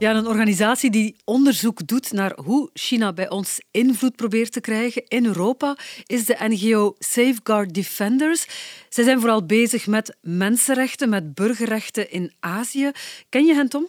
Ja, 0.00 0.14
een 0.14 0.26
organisatie 0.26 0.90
die 0.90 1.16
onderzoek 1.24 1.86
doet 1.86 2.12
naar 2.12 2.38
hoe 2.44 2.70
China 2.72 3.12
bij 3.12 3.30
ons 3.30 3.60
invloed 3.70 4.16
probeert 4.16 4.52
te 4.52 4.60
krijgen 4.60 5.04
in 5.08 5.26
Europa 5.26 5.76
is 6.06 6.24
de 6.24 6.36
NGO 6.38 6.94
Safeguard 6.98 7.74
Defenders. 7.74 8.46
Zij 8.90 9.04
zijn 9.04 9.20
vooral 9.20 9.46
bezig 9.46 9.86
met 9.86 10.16
mensenrechten, 10.20 11.08
met 11.08 11.34
burgerrechten 11.34 12.10
in 12.10 12.32
Azië. 12.40 12.90
Ken 13.28 13.44
je 13.44 13.54
hen, 13.54 13.68
Tom? 13.68 13.86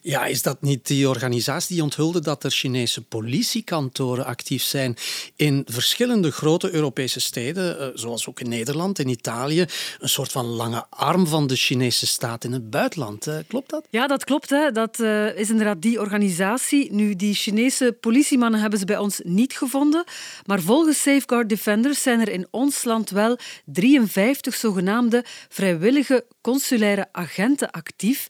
Ja, 0.00 0.24
is 0.24 0.42
dat 0.42 0.62
niet 0.62 0.86
die 0.86 1.08
organisatie 1.08 1.74
die 1.74 1.82
onthulde 1.82 2.20
dat 2.20 2.44
er 2.44 2.50
Chinese 2.50 3.02
politiekantoren 3.02 4.24
actief 4.24 4.62
zijn 4.62 4.96
in 5.36 5.62
verschillende 5.66 6.30
grote 6.30 6.72
Europese 6.72 7.20
steden, 7.20 7.78
eh, 7.78 7.86
zoals 7.94 8.28
ook 8.28 8.40
in 8.40 8.48
Nederland, 8.48 8.98
in 8.98 9.08
Italië, 9.08 9.66
een 9.98 10.08
soort 10.08 10.32
van 10.32 10.46
lange 10.46 10.86
arm 10.90 11.26
van 11.26 11.46
de 11.46 11.56
Chinese 11.56 12.06
staat 12.06 12.44
in 12.44 12.52
het 12.52 12.70
buitenland. 12.70 13.26
Eh, 13.26 13.36
klopt 13.48 13.70
dat? 13.70 13.86
Ja, 13.90 14.06
dat 14.06 14.24
klopt. 14.24 14.50
Hè. 14.50 14.72
Dat 14.72 14.98
uh, 14.98 15.38
is 15.38 15.50
inderdaad 15.50 15.82
die 15.82 16.00
organisatie. 16.00 16.92
Nu, 16.92 17.16
die 17.16 17.34
Chinese 17.34 17.96
politiemannen 18.00 18.60
hebben 18.60 18.78
ze 18.78 18.84
bij 18.84 18.98
ons 18.98 19.20
niet 19.22 19.56
gevonden, 19.56 20.04
maar 20.46 20.60
volgens 20.60 21.02
Safeguard 21.02 21.48
Defenders 21.48 22.02
zijn 22.02 22.20
er 22.20 22.28
in 22.28 22.46
ons 22.50 22.84
land 22.84 23.10
wel 23.10 23.38
53 23.64 24.43
zogenaamde 24.52 25.24
vrijwillige 25.48 26.24
consulaire 26.40 27.08
agenten 27.12 27.70
actief. 27.70 28.26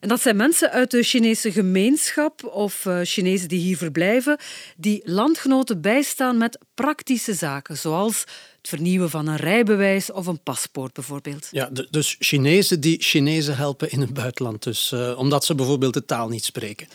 En 0.00 0.08
dat 0.08 0.20
zijn 0.20 0.36
mensen 0.36 0.70
uit 0.70 0.90
de 0.90 1.02
Chinese 1.02 1.52
gemeenschap 1.52 2.44
of 2.44 2.84
uh, 2.84 3.00
Chinezen 3.02 3.48
die 3.48 3.60
hier 3.60 3.76
verblijven, 3.76 4.38
die 4.76 5.02
landgenoten 5.04 5.80
bijstaan 5.80 6.36
met 6.36 6.58
praktische 6.74 7.34
zaken, 7.34 7.76
zoals 7.76 8.20
het 8.20 8.68
vernieuwen 8.68 9.10
van 9.10 9.26
een 9.26 9.36
rijbewijs 9.36 10.12
of 10.12 10.26
een 10.26 10.42
paspoort 10.42 10.92
bijvoorbeeld. 10.92 11.48
Ja, 11.50 11.70
dus 11.90 12.16
Chinezen 12.18 12.80
die 12.80 13.02
Chinezen 13.02 13.56
helpen 13.56 13.90
in 13.90 14.00
het 14.00 14.14
buitenland, 14.14 14.62
dus, 14.62 14.92
uh, 14.94 15.18
omdat 15.18 15.44
ze 15.44 15.54
bijvoorbeeld 15.54 15.94
de 15.94 16.04
taal 16.04 16.28
niet 16.28 16.44
spreken. 16.44 16.88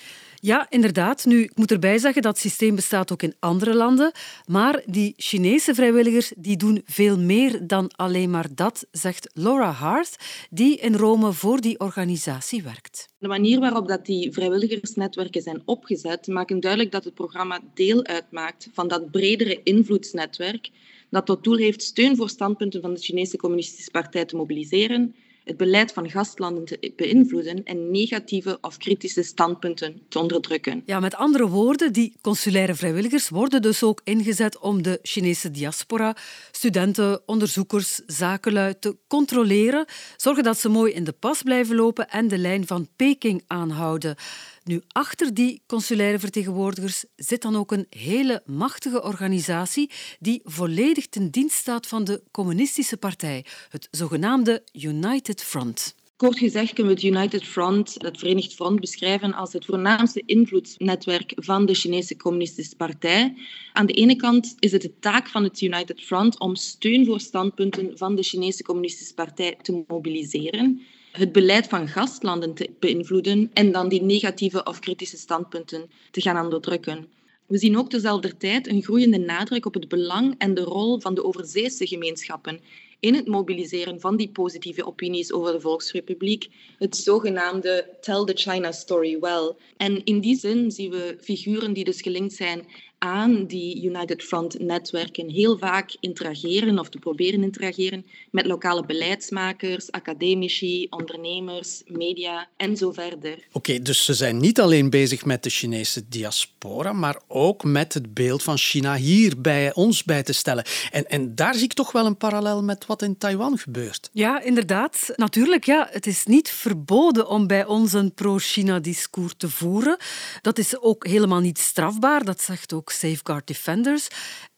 Ja, 0.46 0.66
inderdaad. 0.70 1.26
Nu, 1.26 1.44
ik 1.44 1.56
moet 1.56 1.72
erbij 1.72 1.98
zeggen 1.98 2.22
dat 2.22 2.32
het 2.32 2.42
systeem 2.42 2.76
bestaat 2.76 3.12
ook 3.12 3.22
in 3.22 3.36
andere 3.40 3.74
landen. 3.74 4.12
Maar 4.46 4.84
die 4.86 5.14
Chinese 5.18 5.74
vrijwilligers 5.74 6.34
die 6.38 6.58
doen 6.58 6.82
veel 6.86 7.20
meer 7.20 7.68
dan 7.68 7.92
alleen 7.96 8.30
maar 8.30 8.48
dat, 8.56 8.86
zegt 8.92 9.30
Laura 9.34 9.72
Hart, 9.72 10.16
die 10.50 10.78
in 10.78 10.96
Rome 10.96 11.34
voor 11.34 11.62
die 11.62 11.80
organisatie 11.80 12.64
werkt. 12.64 13.08
De 13.18 13.28
manier 13.28 13.60
waarop 13.60 13.88
dat 13.88 14.06
die 14.06 14.32
vrijwilligersnetwerken 14.32 15.42
zijn 15.42 15.62
opgezet, 15.66 16.28
maakt 16.28 16.62
duidelijk 16.62 16.92
dat 16.92 17.04
het 17.04 17.14
programma 17.14 17.60
deel 17.74 18.06
uitmaakt 18.06 18.70
van 18.74 18.88
dat 18.88 19.12
bredere 19.12 19.60
invloedsnetwerk 19.64 20.70
dat 21.10 21.26
tot 21.26 21.44
doel 21.44 21.58
heeft 21.58 21.82
steun 21.82 22.16
voor 22.16 22.30
standpunten 22.30 22.82
van 22.82 22.94
de 22.94 23.00
Chinese 23.00 23.38
Communistische 23.38 23.92
Partij 23.92 24.26
te 24.26 24.36
mobiliseren 24.36 25.16
het 25.44 25.58
beleid 25.58 25.94
van 25.94 26.10
gastlanden 26.10 26.66
te 26.66 26.92
beïnvloeden 26.96 27.64
en 27.64 27.92
negatieve 27.92 28.58
of 28.62 28.78
kritische 28.78 29.24
standpunten 29.24 30.02
te 30.10 30.20
onderdrukken. 30.20 30.84
Ja, 30.86 31.00
met 31.00 31.16
andere 31.16 31.48
woorden, 31.48 31.94
die 31.94 32.14
consulaire 32.22 32.76
vrijwilligers 32.76 33.30
worden 33.30 33.62
dus 33.62 33.84
ook 33.84 34.02
ingezet 34.04 34.60
om 34.60 34.82
de 34.82 35.00
Chinese 35.02 35.52
diaspora, 35.52 36.16
studenten, 36.52 37.22
onderzoekers, 37.26 38.02
zakenlui 38.06 38.80
te 38.80 38.98
controleren, 39.08 39.86
zorgen 40.18 40.44
dat 40.44 40.60
ze 40.60 40.70
mooi 40.70 40.94
in 40.94 41.04
de 41.04 41.12
pas 41.12 41.42
blijven 41.42 41.76
lopen 41.76 42.10
en 42.10 42.28
de 42.28 42.38
lijn 42.38 42.68
van 42.68 42.88
Peking 42.96 43.44
aanhouden. 43.48 44.16
Nu, 44.64 44.82
achter 44.88 45.34
die 45.34 45.62
consulaire 45.66 46.20
vertegenwoordigers 46.20 47.06
zit 47.16 47.42
dan 47.42 47.56
ook 47.56 47.72
een 47.72 47.86
hele 47.90 48.44
machtige 48.46 49.04
organisatie 49.04 49.92
die 50.20 50.42
volledig 50.44 51.08
ten 51.08 51.30
dienst 51.30 51.56
staat 51.56 51.88
van 51.88 52.04
de 52.04 52.24
communistische 52.32 52.98
partij, 52.98 53.46
het 53.70 53.88
zogenaamde 53.92 54.64
United 54.72 55.44
Front. 55.44 55.96
Kort 56.16 56.38
gezegd 56.38 56.74
kunnen 56.74 56.96
we 56.96 57.02
het 57.02 57.16
United 57.16 57.44
Front, 57.44 57.96
het 57.98 58.20
Verenigd 58.20 58.54
Front, 58.54 58.80
beschrijven 58.80 59.34
als 59.34 59.54
het 59.54 59.66
voornaamste 59.66 60.24
invloedsnetwerk 60.26 61.32
van 61.36 61.66
de 61.66 61.74
Chinese 61.74 62.16
Communistische 62.16 62.76
Partij. 62.76 63.36
Aan 63.74 63.86
de 63.86 63.94
ene 63.94 64.16
kant 64.16 64.56
is 64.60 64.72
het 64.72 64.82
de 64.82 65.00
taak 65.00 65.28
van 65.28 65.44
het 65.44 65.62
United 65.62 66.02
Front 66.02 66.40
om 66.40 66.56
steun 66.56 67.06
voor 67.06 67.20
standpunten 67.20 67.98
van 67.98 68.16
de 68.16 68.24
Chinese 68.24 68.64
Communistische 68.64 69.14
Partij 69.14 69.58
te 69.62 69.84
mobiliseren 69.88 70.82
het 71.14 71.32
beleid 71.32 71.68
van 71.68 71.88
gastlanden 71.88 72.54
te 72.54 72.70
beïnvloeden 72.80 73.50
en 73.54 73.72
dan 73.72 73.90
die 73.90 74.02
negatieve 74.02 74.64
of 74.64 74.80
kritische 74.80 75.18
standpunten 75.18 75.90
te 76.12 76.22
gaan 76.22 76.44
onderdrukken. 76.44 77.08
We 77.46 77.58
zien 77.58 77.78
ook 77.78 77.90
tezelfde 77.90 78.38
tijd 78.38 78.68
een 78.68 78.84
groeiende 78.84 79.18
nadruk 79.18 79.66
op 79.66 79.74
het 79.74 79.88
belang 79.88 80.36
en 80.38 80.54
de 80.54 80.62
rol 80.62 81.00
van 81.00 81.16
de 81.16 81.24
overzeese 81.24 81.88
gemeenschappen 81.88 82.60
in 83.00 83.16
het 83.16 83.28
mobiliseren 83.28 84.00
van 84.00 84.18
die 84.18 84.30
positieve 84.30 84.86
opinies 84.86 85.34
over 85.34 85.52
de 85.52 85.60
Volksrepubliek, 85.60 86.50
het 86.78 86.98
zogenaamde 86.98 87.98
Tell 88.02 88.24
the 88.24 88.34
China 88.36 88.72
Story 88.72 89.20
Well. 89.20 89.56
En 89.78 90.04
in 90.04 90.20
die 90.20 90.36
zin 90.36 90.72
zien 90.72 90.92
we 90.92 91.18
figuren 91.22 91.74
die 91.74 91.84
dus 91.84 92.02
gelinkt 92.02 92.34
zijn 92.34 92.66
aan 93.04 93.46
die 93.46 93.84
United 93.84 94.24
Front-netwerken 94.24 95.30
heel 95.30 95.58
vaak 95.58 95.96
interageren 96.00 96.80
of 96.80 96.90
te 96.90 96.98
proberen 96.98 97.44
interageren 97.44 98.06
met 98.32 98.46
lokale 98.46 98.86
beleidsmakers, 98.86 99.92
academici, 99.92 100.88
ondernemers, 100.90 101.82
media 101.86 102.48
en 102.58 102.78
zo 102.78 102.92
verder. 102.92 103.38
Oké, 103.52 103.82
dus 103.82 104.06
ze 104.06 104.14
zijn 104.14 104.38
niet 104.38 104.60
alleen 104.60 104.90
bezig 104.90 105.26
met 105.26 105.44
de 105.44 105.50
Chinese 105.50 106.04
diaspora, 106.10 106.94
maar 106.94 107.22
ook 107.28 107.64
met 107.64 107.94
het 107.94 108.14
beeld 108.14 108.44
van 108.44 108.58
China 108.58 108.96
hier 108.96 109.42
bij 109.42 109.74
ons 109.74 110.04
bij 110.04 110.24
te 110.24 110.34
stellen. 110.34 110.66
En, 110.92 111.10
en 111.10 111.36
daar 111.36 111.54
zie 111.54 111.64
ik 111.64 111.74
toch 111.74 111.92
wel 111.92 112.06
een 112.06 112.18
parallel 112.18 112.64
met 112.64 112.86
wat 112.86 113.02
in 113.02 113.18
Taiwan 113.18 113.58
gebeurt. 113.58 114.10
Ja, 114.14 114.42
inderdaad. 114.42 115.14
Natuurlijk, 115.16 115.66
ja, 115.66 115.88
het 115.92 116.08
is 116.08 116.26
niet 116.26 116.50
verboden 116.50 117.28
om 117.28 117.48
bij 117.48 117.66
ons 117.66 117.94
een 117.94 118.14
pro-China-discours 118.14 119.34
te 119.38 119.50
voeren. 119.50 119.98
Dat 120.42 120.58
is 120.58 120.80
ook 120.82 121.08
helemaal 121.08 121.40
niet 121.40 121.60
strafbaar, 121.60 122.24
dat 122.26 122.42
zegt 122.42 122.74
ook 122.74 122.92
Safeguard 122.94 123.48
Defenders. 123.48 124.08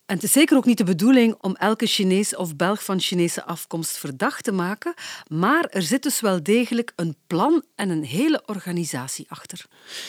En 0.06 0.16
het 0.16 0.24
is 0.24 0.32
zeker 0.32 0.58
ook 0.58 0.66
niet 0.66 0.78
de 0.78 0.84
bedoeling 0.84 1.36
om 1.42 1.56
elke 1.56 1.86
Chinees 1.86 2.36
of 2.36 2.56
Belg 2.56 2.84
van 2.84 3.00
Chinese 3.00 3.44
afkomst 3.44 3.98
verdacht 3.98 4.44
te 4.44 4.52
maken, 4.52 4.94
maar 5.28 5.66
er 5.70 5.82
zit 5.82 6.04
dus 6.04 6.20
wel 6.20 6.44
degelijk 6.44 6.94
een 6.96 7.16
plan 7.28 7.64
en 7.76 7.90
een 7.90 8.04
hele 8.04 8.44
organisatie 8.46 9.26
achter. 9.30 9.66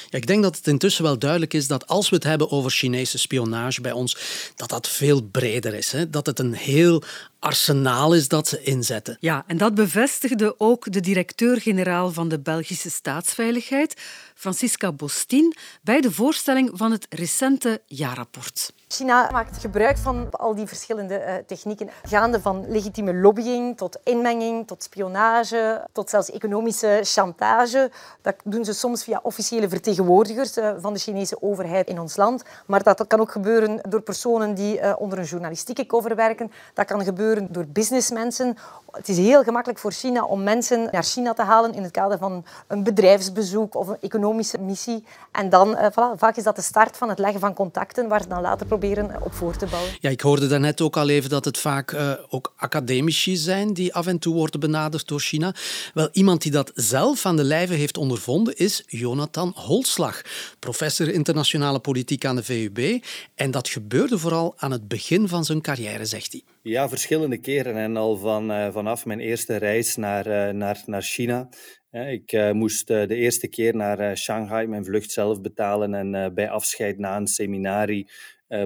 Ja, 0.09 0.19
ik 0.19 0.27
denk 0.27 0.43
dat 0.43 0.57
het 0.57 0.67
intussen 0.67 1.05
wel 1.05 1.19
duidelijk 1.19 1.55
is 1.55 1.67
dat 1.67 1.87
als 1.87 2.09
we 2.09 2.15
het 2.17 2.25
hebben 2.25 2.51
over 2.51 2.71
Chinese 2.71 3.19
spionage 3.19 3.81
bij 3.81 3.93
ons, 3.93 4.17
dat 4.57 4.69
dat 4.69 4.89
veel 4.89 5.23
breder 5.23 5.75
is. 5.75 5.93
Hè? 5.93 6.11
Dat 6.11 6.27
het 6.27 6.39
een 6.39 6.55
heel 6.55 7.03
arsenaal 7.39 8.15
is 8.15 8.29
dat 8.29 8.49
ze 8.49 8.63
inzetten. 8.63 9.17
Ja, 9.21 9.45
en 9.47 9.57
dat 9.57 9.75
bevestigde 9.75 10.55
ook 10.59 10.93
de 10.93 11.01
directeur-generaal 11.01 12.13
van 12.13 12.29
de 12.29 12.41
Belgische 12.41 12.91
staatsveiligheid, 12.91 13.95
Francisca 14.35 14.93
Bostin, 14.93 15.57
bij 15.83 16.01
de 16.01 16.13
voorstelling 16.13 16.71
van 16.75 16.93
het 16.93 17.07
recente 17.11 17.81
jaarrapport. 17.87 18.73
China 18.89 19.31
maakt 19.33 19.59
gebruik 19.59 19.99
van 19.99 20.31
al 20.31 20.55
die 20.55 20.67
verschillende 20.67 21.15
uh, 21.15 21.35
technieken, 21.47 21.91
gaande 22.03 22.41
van 22.41 22.65
legitieme 22.69 23.15
lobbying 23.15 23.77
tot 23.77 23.99
inmenging, 24.05 24.67
tot 24.67 24.83
spionage, 24.83 25.87
tot 25.93 26.11
zelfs 26.11 26.31
economische 26.31 27.01
chantage. 27.03 27.91
Dat 28.23 28.35
doen 28.45 28.65
ze 28.65 28.73
soms 28.73 29.05
via 29.05 29.21
officiële 29.23 29.69
vertegenwoordigers 29.69 30.57
uh, 30.57 30.71
van 30.79 30.93
de 30.93 30.99
Chinese 30.99 31.43
overheid 31.43 31.89
in 31.89 32.01
ons 32.01 32.17
land. 32.17 32.43
Maar 32.67 32.83
dat 32.83 33.07
kan 33.07 33.21
ook 33.21 33.33
gebeuren 33.33 33.81
door 33.89 34.01
personen 34.01 34.55
die 34.55 34.81
uh, 34.81 34.93
onder 34.99 35.19
een 35.19 35.25
journalistieke 35.25 35.87
cover 35.87 36.17
werken. 36.17 36.53
Dat 36.75 36.87
kan 36.87 37.05
door 37.35 37.67
businessmensen. 37.69 38.57
Het 38.97 39.09
is 39.09 39.17
heel 39.17 39.43
gemakkelijk 39.43 39.79
voor 39.79 39.93
China 39.93 40.25
om 40.25 40.43
mensen 40.43 40.89
naar 40.93 41.03
China 41.03 41.33
te 41.33 41.43
halen 41.43 41.75
in 41.75 41.83
het 41.83 41.93
kader 41.93 42.19
van 42.19 42.45
een 42.67 42.83
bedrijfsbezoek 42.83 43.75
of 43.75 43.89
een 43.89 44.01
economische 44.01 44.59
missie. 44.59 45.05
En 45.33 45.49
dan, 45.49 45.77
voilà, 45.91 46.19
vaak 46.19 46.37
is 46.37 46.43
dat 46.43 46.57
de 46.57 46.63
start 46.63 46.97
van 46.97 47.09
het 47.09 47.19
leggen 47.19 47.41
van 47.41 47.55
contacten, 47.55 48.09
waar 48.09 48.23
ze 48.23 48.29
dan 48.29 48.41
later 48.41 48.67
proberen 48.67 49.23
op 49.23 49.33
voor 49.33 49.57
te 49.57 49.67
bouwen. 49.67 49.93
Ja, 50.01 50.11
ik 50.11 50.21
hoorde 50.21 50.47
daarnet 50.47 50.81
ook 50.81 50.97
al 50.97 51.09
even 51.09 51.31
dat 51.31 51.45
het 51.45 51.59
vaak 51.59 51.93
uh, 51.93 52.13
ook 52.29 52.53
academici 52.57 53.37
zijn 53.37 53.73
die 53.73 53.95
af 53.95 54.07
en 54.07 54.19
toe 54.19 54.35
worden 54.35 54.61
benaderd 54.61 55.09
door 55.09 55.21
China. 55.21 55.55
Wel, 55.95 56.09
iemand 56.13 56.43
die 56.43 56.53
dat 56.53 56.73
zelf 56.75 57.27
aan 57.27 57.37
de 57.37 57.45
lijve 57.45 57.75
heeft 57.75 57.97
ondervonden 57.97 58.57
is 58.57 58.83
Jonathan 58.87 59.53
Holslag, 59.57 60.23
professor 60.59 61.09
internationale 61.09 61.79
politiek 61.79 62.25
aan 62.25 62.37
de 62.37 62.45
VUB. 62.45 63.05
En 63.35 63.51
dat 63.51 63.69
gebeurde 63.69 64.19
vooral 64.19 64.55
aan 64.57 64.71
het 64.71 64.89
begin 64.89 65.29
van 65.29 65.45
zijn 65.45 65.61
carrière, 65.61 66.05
zegt 66.05 66.33
hij. 66.33 66.43
Ja, 66.63 66.89
verschillende 66.89 67.39
keren. 67.39 67.77
En 67.77 67.97
al 67.97 68.17
van, 68.17 68.51
uh, 68.51 68.69
vanaf 68.87 69.05
mijn 69.05 69.21
eerste 69.21 69.57
reis 69.57 69.97
naar, 69.97 70.27
uh, 70.27 70.55
naar, 70.55 70.83
naar 70.87 71.03
China. 71.03 71.49
Ik 71.91 72.33
uh, 72.33 72.53
moest 72.53 72.87
de 72.87 73.15
eerste 73.15 73.49
keer 73.49 73.77
naar 73.77 74.17
Shanghai 74.17 74.67
mijn 74.67 74.85
vlucht 74.85 75.11
zelf 75.11 75.41
betalen. 75.41 75.95
En 75.95 76.35
bij 76.35 76.51
afscheid 76.51 76.99
na 76.99 77.17
een 77.17 77.27
seminarie 77.27 78.11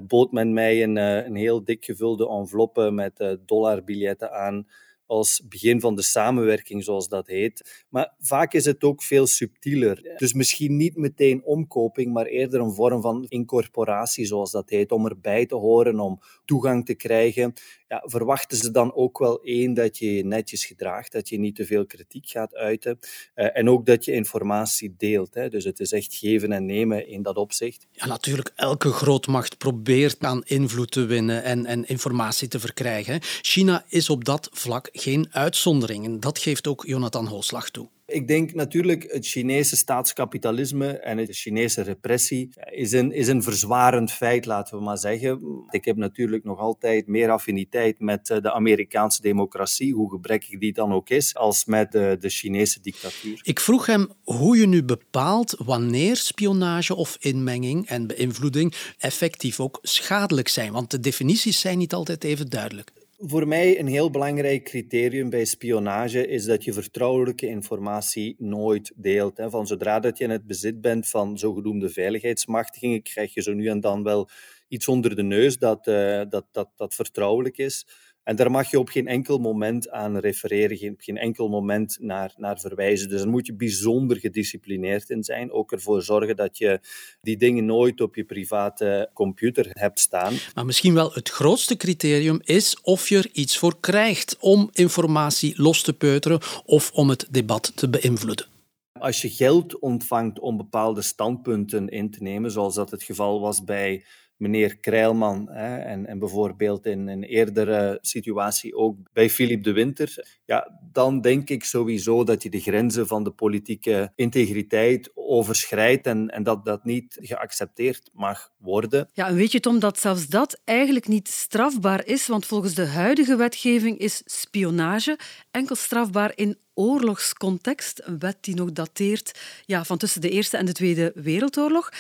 bood 0.03 0.33
men 0.33 0.53
mij 0.53 0.83
een, 0.83 0.97
een 0.97 1.37
heel 1.37 1.65
dik 1.65 1.85
gevulde 1.85 2.29
enveloppe 2.29 2.91
met 2.91 3.39
dollarbiljetten 3.47 4.33
aan 4.33 4.67
als 5.11 5.43
begin 5.49 5.81
van 5.81 5.95
de 5.95 6.03
samenwerking, 6.03 6.85
zoals 6.85 7.09
dat 7.09 7.27
heet. 7.27 7.85
Maar 7.89 8.15
vaak 8.19 8.53
is 8.53 8.65
het 8.65 8.83
ook 8.85 9.03
veel 9.03 9.27
subtieler. 9.27 10.15
Dus 10.17 10.33
misschien 10.33 10.77
niet 10.77 10.97
meteen 10.97 11.45
omkoping, 11.45 12.13
maar 12.13 12.27
eerder 12.27 12.61
een 12.61 12.75
vorm 12.75 13.01
van 13.01 13.27
incorporatie, 13.29 14.25
zoals 14.27 14.51
dat 14.51 14.71
heet, 14.71 14.93
om 14.93 15.07
erbij 15.07 15.47
te 15.47 15.55
horen, 15.55 16.01
om 16.01 16.21
toegang 16.45 16.85
te 16.85 16.95
krijgen. 16.95 17.53
Ja, 17.91 18.03
verwachten 18.05 18.59
ze 18.59 18.71
dan 18.71 18.95
ook 18.95 19.19
wel 19.19 19.43
één 19.43 19.75
dat 19.75 19.99
je 19.99 20.15
je 20.15 20.25
netjes 20.25 20.65
gedraagt, 20.65 21.13
dat 21.13 21.29
je 21.29 21.39
niet 21.39 21.57
te 21.57 21.67
veel 21.67 21.87
kritiek 21.87 22.29
gaat 22.29 22.55
uiten 22.55 22.99
uh, 23.35 23.57
en 23.57 23.71
ook 23.71 23.87
dat 23.87 24.05
je 24.05 24.13
informatie 24.13 24.95
deelt. 24.99 25.35
Hè. 25.35 25.49
Dus 25.49 25.65
het 25.65 25.81
is 25.81 25.93
echt 25.93 26.15
geven 26.15 26.53
en 26.53 26.67
nemen 26.67 27.09
in 27.09 27.23
dat 27.23 27.37
opzicht. 27.37 27.87
Ja, 27.93 28.07
natuurlijk, 28.07 28.53
elke 28.55 28.93
grootmacht 28.93 29.59
probeert 29.59 30.25
aan 30.25 30.43
invloed 30.45 30.91
te 30.91 31.05
winnen 31.05 31.43
en, 31.43 31.67
en 31.67 31.89
informatie 31.89 32.49
te 32.49 32.61
verkrijgen. 32.61 33.21
China 33.23 33.85
is 33.89 34.11
op 34.11 34.25
dat 34.25 34.49
vlak 34.53 34.89
geen 34.93 35.29
uitzondering 35.31 36.05
en 36.05 36.21
dat 36.21 36.39
geeft 36.39 36.67
ook 36.67 36.85
Jonathan 36.87 37.27
Hooslag 37.27 37.71
toe. 37.71 37.89
Ik 38.11 38.29
denk 38.29 38.55
natuurlijk 38.55 39.13
het 39.13 39.27
Chinese 39.27 39.77
staatskapitalisme 39.77 40.89
en 40.99 41.17
de 41.17 41.33
Chinese 41.33 41.83
repressie 41.83 42.49
is 42.71 42.93
een, 42.93 43.13
is 43.13 43.29
een 43.29 43.43
verzwarend 43.43 44.13
feit, 44.13 44.47
laten 44.47 44.79
we 44.79 44.85
maar 44.85 44.99
zeggen. 44.99 45.65
Ik 45.71 45.85
heb 45.85 45.97
natuurlijk 45.97 46.45
nog 46.45 46.59
altijd 46.59 47.07
meer 47.07 47.31
affiniteit 47.31 48.01
met 48.01 48.31
eh, 48.31 48.41
de 48.41 48.53
Amerikaanse 48.53 49.23
democratie, 49.23 49.95
hoe 49.95 50.11
gebrekkig 50.11 50.59
die 50.59 50.73
dan 50.73 50.93
ook 50.93 51.09
is, 51.09 51.35
als 51.35 51.65
met 51.65 51.93
de, 51.93 52.17
de 52.21 52.29
Chinese 52.29 52.81
dictatuur. 52.81 53.41
Ik 53.43 53.61
vroeg 53.61 53.87
hem 53.87 54.09
hoe 54.23 54.57
je 54.57 54.67
nu 54.67 54.85
bepaalt 54.85 55.55
wanneer 55.59 56.17
spionage 56.17 56.95
of 56.95 57.17
inmenging 57.21 57.87
en 57.87 58.07
beïnvloeding 58.07 58.75
effectief 58.99 59.61
ook 59.61 59.79
schadelijk 59.83 60.49
zijn, 60.49 60.73
want 60.73 60.91
de 60.91 61.01
definities 61.01 61.61
zijn 61.61 61.79
niet 61.79 61.95
altijd 61.95 62.25
even 62.25 62.51
duidelijk. 62.51 62.93
Voor 63.23 63.49
mij 63.49 63.79
een 63.79 63.87
heel 63.87 64.11
belangrijk 64.11 64.65
criterium 64.65 65.31
bij 65.31 65.45
spionage 65.45 66.27
is 66.27 66.45
dat 66.45 66.65
je 66.65 66.73
vertrouwelijke 66.73 67.47
informatie 67.47 68.35
nooit 68.39 68.93
deelt. 68.97 69.41
Van 69.47 69.67
zodra 69.67 70.01
dat 70.01 70.19
je 70.19 70.25
in 70.25 70.31
het 70.31 70.47
bezit 70.47 70.81
bent 70.81 71.09
van 71.09 71.39
zogenoemde 71.39 71.89
veiligheidsmachtigingen, 71.89 73.03
krijg 73.03 73.35
je 73.35 73.43
zo 73.43 73.53
nu 73.53 73.69
en 73.69 73.81
dan 73.81 74.03
wel 74.03 74.29
iets 74.69 74.89
onder 74.89 75.17
de 75.17 75.23
neus 75.23 75.59
dat, 75.59 75.87
uh, 75.87 76.23
dat, 76.29 76.47
dat, 76.53 76.69
dat 76.77 76.95
vertrouwelijk 76.95 77.59
is. 77.59 77.87
En 78.23 78.37
daar 78.37 78.51
mag 78.51 78.71
je 78.71 78.79
op 78.79 78.89
geen 78.89 79.07
enkel 79.07 79.39
moment 79.39 79.91
aan 79.91 80.19
refereren, 80.19 80.93
op 80.93 81.01
geen 81.01 81.17
enkel 81.17 81.49
moment 81.49 81.97
naar, 82.01 82.35
naar 82.37 82.59
verwijzen. 82.59 83.09
Dus 83.09 83.21
daar 83.21 83.31
moet 83.31 83.47
je 83.47 83.55
bijzonder 83.55 84.17
gedisciplineerd 84.17 85.11
in 85.11 85.25
zijn. 85.25 85.53
Ook 85.53 85.73
ervoor 85.73 86.03
zorgen 86.03 86.37
dat 86.37 86.59
je 86.59 86.81
die 87.21 87.37
dingen 87.37 87.65
nooit 87.65 88.01
op 88.01 88.15
je 88.15 88.25
private 88.25 89.11
computer 89.15 89.67
hebt 89.71 90.01
staan. 90.01 90.35
Maar 90.55 90.67
misschien 90.67 90.95
wel 90.95 91.13
het 91.13 91.29
grootste 91.29 91.77
criterium 91.77 92.39
is 92.43 92.81
of 92.83 93.09
je 93.09 93.17
er 93.17 93.29
iets 93.33 93.59
voor 93.59 93.81
krijgt 93.81 94.37
om 94.41 94.69
informatie 94.73 95.63
los 95.63 95.83
te 95.83 95.93
peuteren 95.93 96.41
of 96.65 96.91
om 96.93 97.09
het 97.09 97.27
debat 97.31 97.73
te 97.75 97.89
beïnvloeden. 97.89 98.47
Als 98.93 99.23
je 99.23 99.31
geld 99.31 99.79
ontvangt 99.79 100.39
om 100.39 100.57
bepaalde 100.57 101.03
standpunten 101.03 101.89
in 101.89 102.11
te 102.11 102.23
nemen, 102.23 102.51
zoals 102.51 102.75
dat 102.75 102.91
het 102.91 103.03
geval 103.03 103.41
was 103.41 103.65
bij 103.65 104.05
meneer 104.41 104.77
Krijlman 104.77 105.49
hè, 105.51 105.77
en, 105.77 106.07
en 106.07 106.19
bijvoorbeeld 106.19 106.87
in 106.87 107.09
een 107.09 107.23
eerdere 107.23 107.99
situatie 108.01 108.75
ook 108.75 108.97
bij 109.13 109.31
Philippe 109.31 109.63
de 109.63 109.73
Winter, 109.73 110.39
ja, 110.45 110.81
dan 110.93 111.21
denk 111.21 111.51
ik 111.51 111.65
sowieso 111.65 112.25
dat 112.25 112.43
je 112.43 112.51
de 112.51 112.61
grenzen 112.61 113.07
van 113.07 113.25
de 113.25 113.31
politieke 113.31 114.13
integriteit 114.15 115.11
overschrijdt 115.15 116.07
en, 116.07 116.29
en 116.29 116.43
dat 116.43 116.65
dat 116.65 116.85
niet 116.85 117.19
geaccepteerd 117.21 118.11
mag 118.13 118.51
worden. 118.57 119.09
Ja, 119.13 119.29
en 119.29 119.35
weet 119.35 119.53
je 119.53 119.61
Tom, 119.61 119.79
dat 119.79 119.99
zelfs 119.99 120.27
dat 120.27 120.61
eigenlijk 120.65 121.09
niet 121.09 121.29
strafbaar 121.29 122.07
is, 122.07 122.27
want 122.27 122.47
volgens 122.47 122.75
de 122.75 122.87
huidige 122.87 123.37
wetgeving 123.37 123.99
is 123.99 124.23
spionage 124.25 125.19
enkel 125.51 125.77
strafbaar 125.77 126.33
in 126.35 126.59
oorlogscontext, 126.75 128.01
een 128.05 128.19
wet 128.19 128.37
die 128.41 128.55
nog 128.55 128.73
dateert 128.73 129.39
ja, 129.65 129.85
van 129.85 129.99
tussen 129.99 130.21
de 130.21 130.31
Eerste 130.31 130.57
en 130.57 130.67
de 130.67 130.73
Tweede 130.73 131.13
Wereldoorlog. 131.15 131.91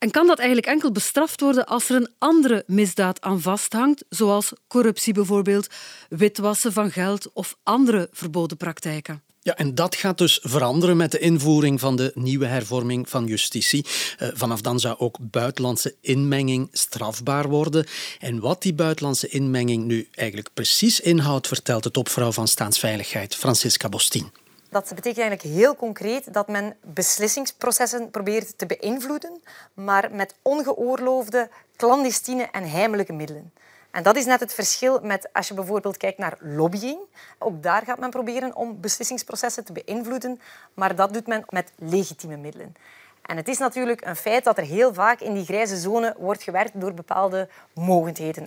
En 0.00 0.10
kan 0.10 0.26
dat 0.26 0.38
eigenlijk 0.38 0.68
enkel 0.68 0.92
bestraft 0.92 1.40
worden 1.40 1.66
als 1.66 1.88
er 1.88 1.96
een 1.96 2.08
andere 2.18 2.64
misdaad 2.66 3.20
aan 3.20 3.40
vasthangt, 3.40 4.04
zoals 4.08 4.52
corruptie 4.66 5.12
bijvoorbeeld, 5.12 5.66
witwassen 6.08 6.72
van 6.72 6.90
geld 6.90 7.32
of 7.32 7.56
andere 7.62 8.08
verboden 8.12 8.56
praktijken? 8.56 9.22
Ja, 9.42 9.56
en 9.56 9.74
dat 9.74 9.96
gaat 9.96 10.18
dus 10.18 10.38
veranderen 10.42 10.96
met 10.96 11.10
de 11.10 11.18
invoering 11.18 11.80
van 11.80 11.96
de 11.96 12.12
nieuwe 12.14 12.46
hervorming 12.46 13.08
van 13.08 13.26
justitie. 13.26 13.86
Uh, 14.18 14.28
vanaf 14.34 14.60
dan 14.60 14.80
zou 14.80 14.98
ook 14.98 15.16
buitenlandse 15.20 15.94
inmenging 16.00 16.68
strafbaar 16.72 17.48
worden. 17.48 17.86
En 18.18 18.40
wat 18.40 18.62
die 18.62 18.74
buitenlandse 18.74 19.28
inmenging 19.28 19.84
nu 19.84 20.08
eigenlijk 20.10 20.50
precies 20.54 21.00
inhoudt, 21.00 21.46
vertelt 21.46 21.82
de 21.82 21.90
topvrouw 21.90 22.32
van 22.32 22.48
Staatsveiligheid, 22.48 23.34
Francisca 23.34 23.88
Bostin. 23.88 24.30
Dat 24.70 24.88
betekent 24.94 25.18
eigenlijk 25.18 25.56
heel 25.56 25.76
concreet 25.76 26.34
dat 26.34 26.48
men 26.48 26.76
beslissingsprocessen 26.80 28.10
probeert 28.10 28.58
te 28.58 28.66
beïnvloeden, 28.66 29.42
maar 29.74 30.08
met 30.12 30.34
ongeoorloofde, 30.42 31.48
clandestine 31.76 32.48
en 32.52 32.70
heimelijke 32.70 33.12
middelen. 33.12 33.52
En 33.90 34.02
dat 34.02 34.16
is 34.16 34.24
net 34.24 34.40
het 34.40 34.52
verschil 34.54 35.00
met 35.02 35.28
als 35.32 35.48
je 35.48 35.54
bijvoorbeeld 35.54 35.96
kijkt 35.96 36.18
naar 36.18 36.38
lobbying. 36.40 36.98
Ook 37.38 37.62
daar 37.62 37.82
gaat 37.84 37.98
men 37.98 38.10
proberen 38.10 38.56
om 38.56 38.80
beslissingsprocessen 38.80 39.64
te 39.64 39.72
beïnvloeden, 39.72 40.40
maar 40.74 40.96
dat 40.96 41.12
doet 41.12 41.26
men 41.26 41.44
met 41.48 41.72
legitieme 41.76 42.36
middelen. 42.36 42.74
En 43.22 43.36
het 43.36 43.48
is 43.48 43.58
natuurlijk 43.58 44.04
een 44.04 44.16
feit 44.16 44.44
dat 44.44 44.58
er 44.58 44.64
heel 44.64 44.94
vaak 44.94 45.20
in 45.20 45.34
die 45.34 45.44
grijze 45.44 45.76
zone 45.76 46.14
wordt 46.18 46.42
gewerkt 46.42 46.80
door 46.80 46.94
bepaalde 46.94 47.48
mogendheden. 47.74 48.44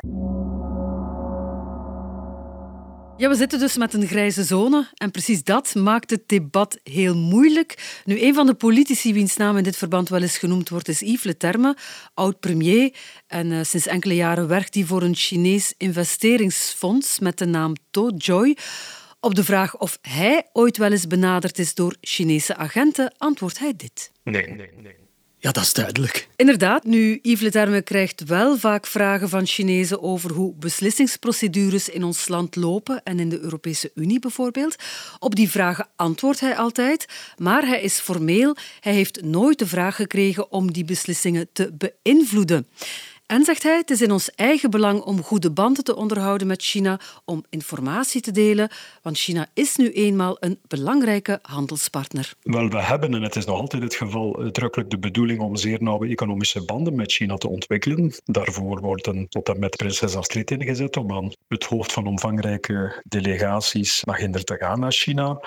Ja, 3.23 3.29
we 3.29 3.35
zitten 3.35 3.59
dus 3.59 3.77
met 3.77 3.93
een 3.93 4.07
grijze 4.07 4.43
zone 4.43 4.87
en 4.93 5.11
precies 5.11 5.43
dat 5.43 5.75
maakt 5.75 6.09
het 6.09 6.27
debat 6.27 6.79
heel 6.83 7.15
moeilijk. 7.15 8.01
Nu, 8.05 8.21
een 8.21 8.33
van 8.33 8.45
de 8.45 8.53
politici 8.53 9.13
wiens 9.13 9.37
naam 9.37 9.57
in 9.57 9.63
dit 9.63 9.77
verband 9.77 10.09
wel 10.09 10.21
eens 10.21 10.37
genoemd 10.37 10.69
wordt, 10.69 10.87
is 10.87 10.99
Yves 10.99 11.23
Le 11.23 11.37
Terme, 11.37 11.77
oud-premier. 12.13 12.95
En 13.27 13.51
uh, 13.51 13.63
sinds 13.63 13.87
enkele 13.87 14.15
jaren 14.15 14.47
werkt 14.47 14.73
hij 14.73 14.83
voor 14.83 15.01
een 15.01 15.15
Chinees 15.15 15.73
investeringsfonds 15.77 17.19
met 17.19 17.37
de 17.37 17.45
naam 17.45 17.73
Tojoy. 17.91 18.57
Op 19.19 19.35
de 19.35 19.43
vraag 19.43 19.77
of 19.77 19.97
hij 20.01 20.49
ooit 20.53 20.77
wel 20.77 20.91
eens 20.91 21.07
benaderd 21.07 21.59
is 21.59 21.73
door 21.73 21.95
Chinese 22.01 22.55
agenten, 22.55 23.13
antwoordt 23.17 23.59
hij 23.59 23.73
dit. 23.75 24.11
Nee, 24.23 24.47
nee, 24.47 24.69
nee. 24.81 25.02
Ja, 25.43 25.51
dat 25.51 25.63
is 25.63 25.73
duidelijk. 25.73 26.27
Inderdaad, 26.35 26.83
nu 26.83 27.19
Yves 27.21 27.41
Le 27.41 27.51
Terme 27.51 27.81
krijgt 27.81 28.23
wel 28.23 28.57
vaak 28.57 28.87
vragen 28.87 29.29
van 29.29 29.45
Chinezen 29.45 30.01
over 30.01 30.31
hoe 30.31 30.53
beslissingsprocedures 30.55 31.89
in 31.89 32.03
ons 32.03 32.27
land 32.27 32.55
lopen 32.55 33.03
en 33.03 33.19
in 33.19 33.29
de 33.29 33.39
Europese 33.39 33.91
Unie 33.95 34.19
bijvoorbeeld. 34.19 34.75
Op 35.19 35.35
die 35.35 35.49
vragen 35.49 35.87
antwoordt 35.95 36.39
hij 36.39 36.57
altijd, 36.57 37.05
maar 37.37 37.67
hij 37.67 37.81
is 37.81 37.99
formeel. 37.99 38.55
Hij 38.79 38.93
heeft 38.93 39.21
nooit 39.21 39.59
de 39.59 39.67
vraag 39.67 39.95
gekregen 39.95 40.51
om 40.51 40.71
die 40.71 40.85
beslissingen 40.85 41.47
te 41.53 41.73
beïnvloeden. 41.77 42.67
En 43.33 43.43
zegt 43.43 43.63
hij, 43.63 43.77
het 43.77 43.89
is 43.89 44.01
in 44.01 44.11
ons 44.11 44.31
eigen 44.35 44.69
belang 44.69 45.01
om 45.01 45.23
goede 45.23 45.51
banden 45.51 45.83
te 45.83 45.95
onderhouden 45.95 46.47
met 46.47 46.61
China, 46.61 46.99
om 47.25 47.43
informatie 47.49 48.21
te 48.21 48.31
delen, 48.31 48.69
want 49.01 49.17
China 49.17 49.47
is 49.53 49.75
nu 49.75 49.91
eenmaal 49.91 50.37
een 50.39 50.59
belangrijke 50.67 51.39
handelspartner. 51.41 52.33
Wel, 52.41 52.69
we 52.69 52.81
hebben, 52.81 53.13
en 53.13 53.21
het 53.21 53.35
is 53.35 53.45
nog 53.45 53.59
altijd 53.59 53.83
het 53.83 53.95
geval, 53.95 54.39
uitdrukkelijk 54.39 54.89
de 54.89 54.99
bedoeling 54.99 55.39
om 55.41 55.55
zeer 55.55 55.83
nauwe 55.83 56.07
economische 56.07 56.65
banden 56.65 56.95
met 56.95 57.11
China 57.11 57.35
te 57.35 57.49
ontwikkelen. 57.49 58.13
Daarvoor 58.23 58.81
worden 58.81 59.27
tot 59.29 59.49
en 59.49 59.59
met 59.59 59.77
prinses 59.77 60.15
Astrid 60.15 60.51
ingezet 60.51 60.97
om 60.97 61.13
aan 61.13 61.31
het 61.47 61.63
hoofd 61.63 61.93
van 61.93 62.07
omvangrijke 62.07 63.03
delegaties 63.07 64.03
naar 64.03 64.43
te 64.43 64.55
gaan 64.59 64.79
naar 64.79 64.91
China 64.91 65.39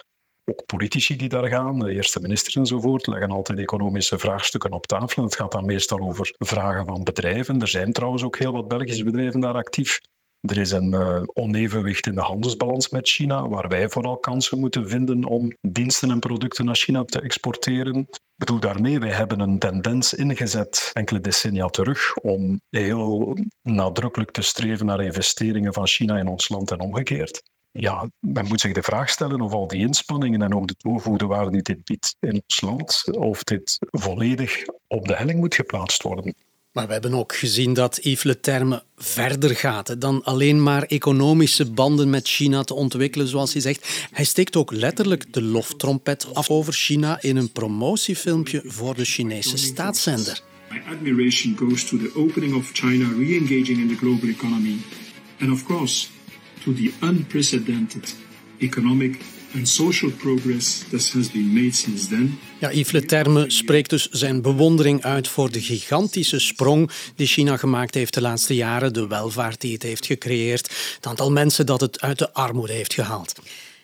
ook 0.50 0.66
politici 0.66 1.16
die 1.16 1.28
daar 1.28 1.48
gaan, 1.48 1.78
de 1.78 1.92
eerste 1.92 2.20
minister 2.20 2.60
enzovoort, 2.60 3.06
leggen 3.06 3.30
altijd 3.30 3.58
economische 3.58 4.18
vraagstukken 4.18 4.72
op 4.72 4.86
tafel. 4.86 5.22
Het 5.22 5.36
gaat 5.36 5.52
dan 5.52 5.64
meestal 5.64 6.00
over 6.00 6.34
vragen 6.38 6.86
van 6.86 7.04
bedrijven. 7.04 7.60
Er 7.60 7.68
zijn 7.68 7.92
trouwens 7.92 8.22
ook 8.22 8.38
heel 8.38 8.52
wat 8.52 8.68
Belgische 8.68 9.04
bedrijven 9.04 9.40
daar 9.40 9.54
actief. 9.54 10.00
Er 10.40 10.58
is 10.58 10.70
een 10.70 10.92
uh, 10.92 11.22
onevenwicht 11.26 12.06
in 12.06 12.14
de 12.14 12.20
handelsbalans 12.20 12.88
met 12.88 13.08
China, 13.08 13.48
waar 13.48 13.68
wij 13.68 13.88
vooral 13.88 14.18
kansen 14.18 14.60
moeten 14.60 14.88
vinden 14.88 15.24
om 15.24 15.52
diensten 15.60 16.10
en 16.10 16.18
producten 16.18 16.64
naar 16.64 16.76
China 16.76 17.04
te 17.04 17.20
exporteren. 17.20 17.98
Ik 17.98 18.44
bedoel 18.44 18.60
daarmee, 18.60 18.98
wij 18.98 19.12
hebben 19.12 19.40
een 19.40 19.58
tendens 19.58 20.14
ingezet 20.14 20.90
enkele 20.92 21.20
decennia 21.20 21.66
terug 21.66 22.16
om 22.16 22.60
heel 22.70 23.36
nadrukkelijk 23.62 24.30
te 24.30 24.42
streven 24.42 24.86
naar 24.86 25.04
investeringen 25.04 25.72
van 25.72 25.86
China 25.86 26.18
in 26.18 26.28
ons 26.28 26.48
land 26.48 26.70
en 26.70 26.80
omgekeerd 26.80 27.42
ja, 27.76 28.10
men 28.20 28.46
moet 28.46 28.60
zich 28.60 28.72
de 28.72 28.82
vraag 28.82 29.10
stellen 29.10 29.40
of 29.40 29.52
al 29.52 29.66
die 29.66 29.80
inspanningen 29.80 30.42
en 30.42 30.54
ook 30.54 30.68
de 30.68 30.76
toegevoegde 30.76 31.26
waarde 31.26 31.50
die 31.50 31.62
dit 31.62 31.84
biedt 31.84 32.16
in 32.20 32.42
ons 32.46 32.60
land, 32.60 33.04
of 33.10 33.44
dit 33.44 33.78
volledig 33.90 34.64
op 34.86 35.08
de 35.08 35.16
helling 35.16 35.38
moet 35.38 35.54
geplaatst 35.54 36.02
worden. 36.02 36.34
Maar 36.72 36.86
we 36.86 36.92
hebben 36.92 37.14
ook 37.14 37.34
gezien 37.34 37.74
dat 37.74 37.98
Yves 38.02 38.22
Le 38.22 38.40
Terme 38.40 38.82
verder 38.96 39.56
gaat 39.56 40.00
dan 40.00 40.24
alleen 40.24 40.62
maar 40.62 40.82
economische 40.82 41.70
banden 41.70 42.10
met 42.10 42.28
China 42.28 42.62
te 42.62 42.74
ontwikkelen, 42.74 43.26
zoals 43.26 43.52
hij 43.52 43.62
zegt. 43.62 44.08
Hij 44.10 44.24
steekt 44.24 44.56
ook 44.56 44.72
letterlijk 44.72 45.32
de 45.32 45.42
loftrompet 45.42 46.34
af 46.34 46.50
over 46.50 46.72
China 46.72 47.22
in 47.22 47.36
een 47.36 47.52
promotiefilmpje 47.52 48.62
voor 48.64 48.94
de 48.94 49.04
Chinese 49.04 49.56
staatszender. 49.56 50.40
My 50.70 50.82
admiration 50.90 51.56
goes 51.56 51.88
to 51.88 51.96
the 51.96 52.12
opening 52.14 52.54
of 52.54 52.70
China 52.72 53.08
re-engaging 53.18 53.78
in 53.78 53.88
the 53.88 53.96
global 53.96 54.28
economy. 54.28 54.76
And 55.40 55.50
of 55.50 55.64
course, 55.64 56.08
to 56.64 56.72
the 56.72 56.92
unprecedented 57.00 58.14
economic 58.58 59.18
and 59.54 59.68
social 59.68 60.10
progress 60.10 60.84
that 60.90 61.12
has 61.12 61.30
been 61.30 61.52
made 61.52 61.72
since 61.72 62.08
then. 62.08 62.38
Ja, 62.60 62.72
Yves 62.72 62.90
Le 62.90 63.04
Terme 63.04 63.50
spreekt 63.50 63.90
dus 63.90 64.08
zijn 64.10 64.42
bewondering 64.42 65.02
uit 65.02 65.28
voor 65.28 65.50
de 65.50 65.60
gigantische 65.60 66.38
sprong 66.38 66.90
die 67.16 67.26
China 67.26 67.56
gemaakt 67.56 67.94
heeft 67.94 68.14
de 68.14 68.20
laatste 68.20 68.54
jaren, 68.54 68.92
de 68.92 69.06
welvaart 69.06 69.60
die 69.60 69.72
het 69.72 69.82
heeft 69.82 70.06
gecreëerd, 70.06 70.94
het 70.96 71.06
aantal 71.06 71.32
mensen 71.32 71.66
dat 71.66 71.80
het 71.80 72.00
uit 72.00 72.18
de 72.18 72.32
armoede 72.32 72.72
heeft 72.72 72.94
gehaald. 72.94 73.32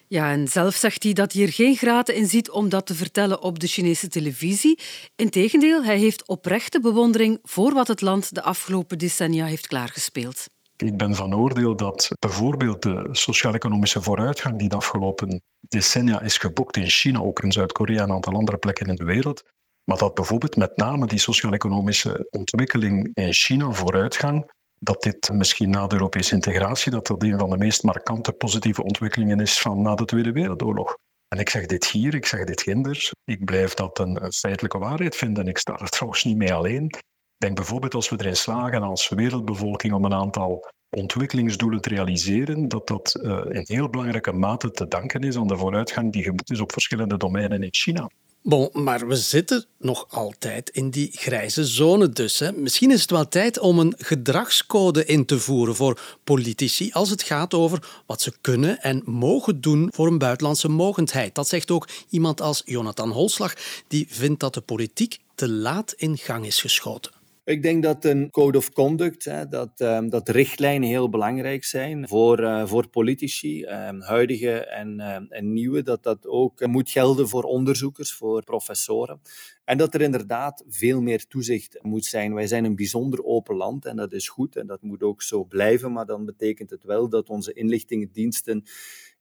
Ja, 0.09 0.31
en 0.31 0.49
zelf 0.49 0.75
zegt 0.75 1.03
hij 1.03 1.13
dat 1.13 1.33
hij 1.33 1.43
er 1.43 1.53
geen 1.53 1.77
graten 1.77 2.15
in 2.15 2.27
ziet 2.27 2.51
om 2.51 2.69
dat 2.69 2.87
te 2.87 2.95
vertellen 2.95 3.43
op 3.43 3.59
de 3.59 3.67
Chinese 3.67 4.09
televisie. 4.09 4.79
Integendeel, 5.17 5.85
hij 5.85 5.99
heeft 5.99 6.27
oprechte 6.27 6.81
bewondering 6.81 7.39
voor 7.43 7.73
wat 7.73 7.89
het 7.89 8.01
land 8.01 8.35
de 8.35 8.43
afgelopen 8.43 8.99
decennia 8.99 9.47
heeft 9.47 9.67
klaargespeeld. 9.67 10.47
Ik 10.83 10.97
ben 10.97 11.15
van 11.15 11.35
oordeel 11.35 11.77
dat 11.77 12.11
bijvoorbeeld 12.19 12.83
de 12.83 13.09
sociaal-economische 13.11 14.03
vooruitgang 14.03 14.59
die 14.59 14.69
de 14.69 14.77
afgelopen 14.77 15.43
decennia 15.61 16.21
is 16.21 16.39
geboekt 16.39 16.77
in 16.77 16.89
China, 16.89 17.21
ook 17.21 17.43
in 17.43 17.53
Zuid-Korea 17.53 18.03
en 18.03 18.09
een 18.09 18.15
aantal 18.15 18.33
andere 18.33 18.59
plekken 18.59 18.87
in 18.87 18.95
de 18.95 19.05
wereld, 19.05 19.43
maar 19.85 19.99
dat 19.99 20.15
bijvoorbeeld 20.15 20.57
met 20.57 20.77
name 20.77 21.07
die 21.07 21.19
sociaal-economische 21.19 22.27
ontwikkeling 22.31 23.11
in 23.15 23.33
China, 23.33 23.71
vooruitgang, 23.71 24.51
dat 24.79 25.03
dit 25.03 25.33
misschien 25.33 25.71
na 25.71 25.87
de 25.87 25.95
Europese 25.95 26.35
integratie, 26.35 26.91
dat 26.91 27.07
dat 27.07 27.23
een 27.23 27.39
van 27.39 27.51
de 27.51 27.57
meest 27.57 27.83
markante 27.83 28.33
positieve 28.33 28.83
ontwikkelingen 28.83 29.41
is 29.41 29.61
van 29.61 29.83
na 29.83 29.95
de 29.95 30.05
Tweede 30.05 30.33
Wereldoorlog. 30.33 30.97
En 31.29 31.39
ik 31.39 31.49
zeg 31.49 31.67
dit 31.67 31.87
hier, 31.87 32.15
ik 32.15 32.27
zeg 32.27 32.45
dit 32.45 32.63
ginder. 32.63 33.11
Ik 33.25 33.45
blijf 33.45 33.75
dat 33.75 33.99
een 33.99 34.33
feitelijke 34.33 34.79
waarheid 34.79 35.17
vinden. 35.17 35.47
Ik 35.47 35.59
sta 35.59 35.79
er 35.79 35.89
trouwens 35.89 36.25
niet 36.25 36.37
mee 36.37 36.55
alleen. 36.55 36.91
Denk 37.43 37.57
bijvoorbeeld 37.57 37.95
als 37.95 38.09
we 38.09 38.17
erin 38.19 38.37
slagen 38.37 38.83
als 38.83 39.09
wereldbevolking 39.09 39.93
om 39.93 40.05
een 40.05 40.15
aantal 40.15 40.71
ontwikkelingsdoelen 40.91 41.81
te 41.81 41.89
realiseren, 41.89 42.69
dat 42.69 42.87
dat 42.87 43.19
uh, 43.23 43.39
in 43.49 43.65
heel 43.67 43.89
belangrijke 43.89 44.33
mate 44.33 44.71
te 44.71 44.89
danken 44.89 45.21
is 45.21 45.37
aan 45.37 45.47
de 45.47 45.57
vooruitgang 45.57 46.13
die 46.13 46.23
geboekt 46.23 46.51
is 46.51 46.61
op 46.61 46.73
verschillende 46.73 47.17
domeinen 47.17 47.63
in 47.63 47.69
China. 47.75 48.11
Bon, 48.43 48.71
maar 48.73 49.09
we 49.09 49.17
zitten 49.17 49.65
nog 49.79 50.07
altijd 50.09 50.71
in 50.71 50.91
die 50.91 51.11
grijze 51.13 51.65
zone 51.65 52.09
dus. 52.09 52.39
Hè. 52.39 52.53
Misschien 52.53 52.91
is 52.91 53.01
het 53.01 53.11
wel 53.11 53.29
tijd 53.29 53.59
om 53.59 53.79
een 53.79 53.95
gedragscode 53.99 55.05
in 55.05 55.25
te 55.25 55.39
voeren 55.39 55.75
voor 55.75 56.19
politici 56.25 56.91
als 56.93 57.11
het 57.11 57.23
gaat 57.23 57.55
over 57.55 58.03
wat 58.07 58.21
ze 58.23 58.33
kunnen 58.41 58.83
en 58.83 59.03
mogen 59.05 59.61
doen 59.61 59.89
voor 59.95 60.07
een 60.07 60.19
buitenlandse 60.19 60.69
mogendheid. 60.69 61.35
Dat 61.35 61.49
zegt 61.49 61.71
ook 61.71 61.89
iemand 62.09 62.41
als 62.41 62.63
Jonathan 62.65 63.11
Holslag, 63.11 63.55
die 63.89 64.07
vindt 64.11 64.41
dat 64.41 64.55
de 64.55 64.61
politiek 64.61 65.19
te 65.35 65.49
laat 65.49 65.93
in 65.93 66.19
gang 66.19 66.47
is 66.47 66.61
geschoten. 66.61 67.21
Ik 67.45 67.63
denk 67.63 67.83
dat 67.83 68.05
een 68.05 68.31
code 68.31 68.59
of 68.59 68.73
conduct, 68.73 69.25
hè, 69.25 69.49
dat, 69.49 69.81
um, 69.81 70.11
dat 70.11 70.29
richtlijnen 70.29 70.89
heel 70.89 71.09
belangrijk 71.09 71.65
zijn 71.65 72.09
voor, 72.09 72.41
uh, 72.41 72.67
voor 72.67 72.89
politici, 72.89 73.65
um, 73.65 74.01
huidige 74.01 74.67
en, 74.67 74.99
uh, 74.99 75.17
en 75.29 75.53
nieuwe, 75.53 75.83
dat 75.83 76.03
dat 76.03 76.27
ook 76.27 76.61
uh, 76.61 76.69
moet 76.69 76.91
gelden 76.91 77.29
voor 77.29 77.43
onderzoekers, 77.43 78.13
voor 78.13 78.45
professoren. 78.45 79.21
En 79.65 79.79
dat 79.79 79.95
er 79.95 80.01
inderdaad 80.01 80.65
veel 80.69 81.01
meer 81.01 81.27
toezicht 81.27 81.79
moet 81.81 82.05
zijn. 82.05 82.35
Wij 82.35 82.47
zijn 82.47 82.65
een 82.65 82.77
bijzonder 82.77 83.25
open 83.25 83.57
land 83.57 83.85
en 83.85 83.97
dat 83.97 84.13
is 84.13 84.29
goed 84.29 84.57
en 84.57 84.67
dat 84.67 84.83
moet 84.83 85.03
ook 85.03 85.23
zo 85.23 85.45
blijven, 85.45 85.93
maar 85.93 86.07
dan 86.07 86.25
betekent 86.25 86.71
het 86.71 86.85
wel 86.85 87.09
dat 87.09 87.29
onze 87.29 87.53
inlichtingendiensten 87.53 88.65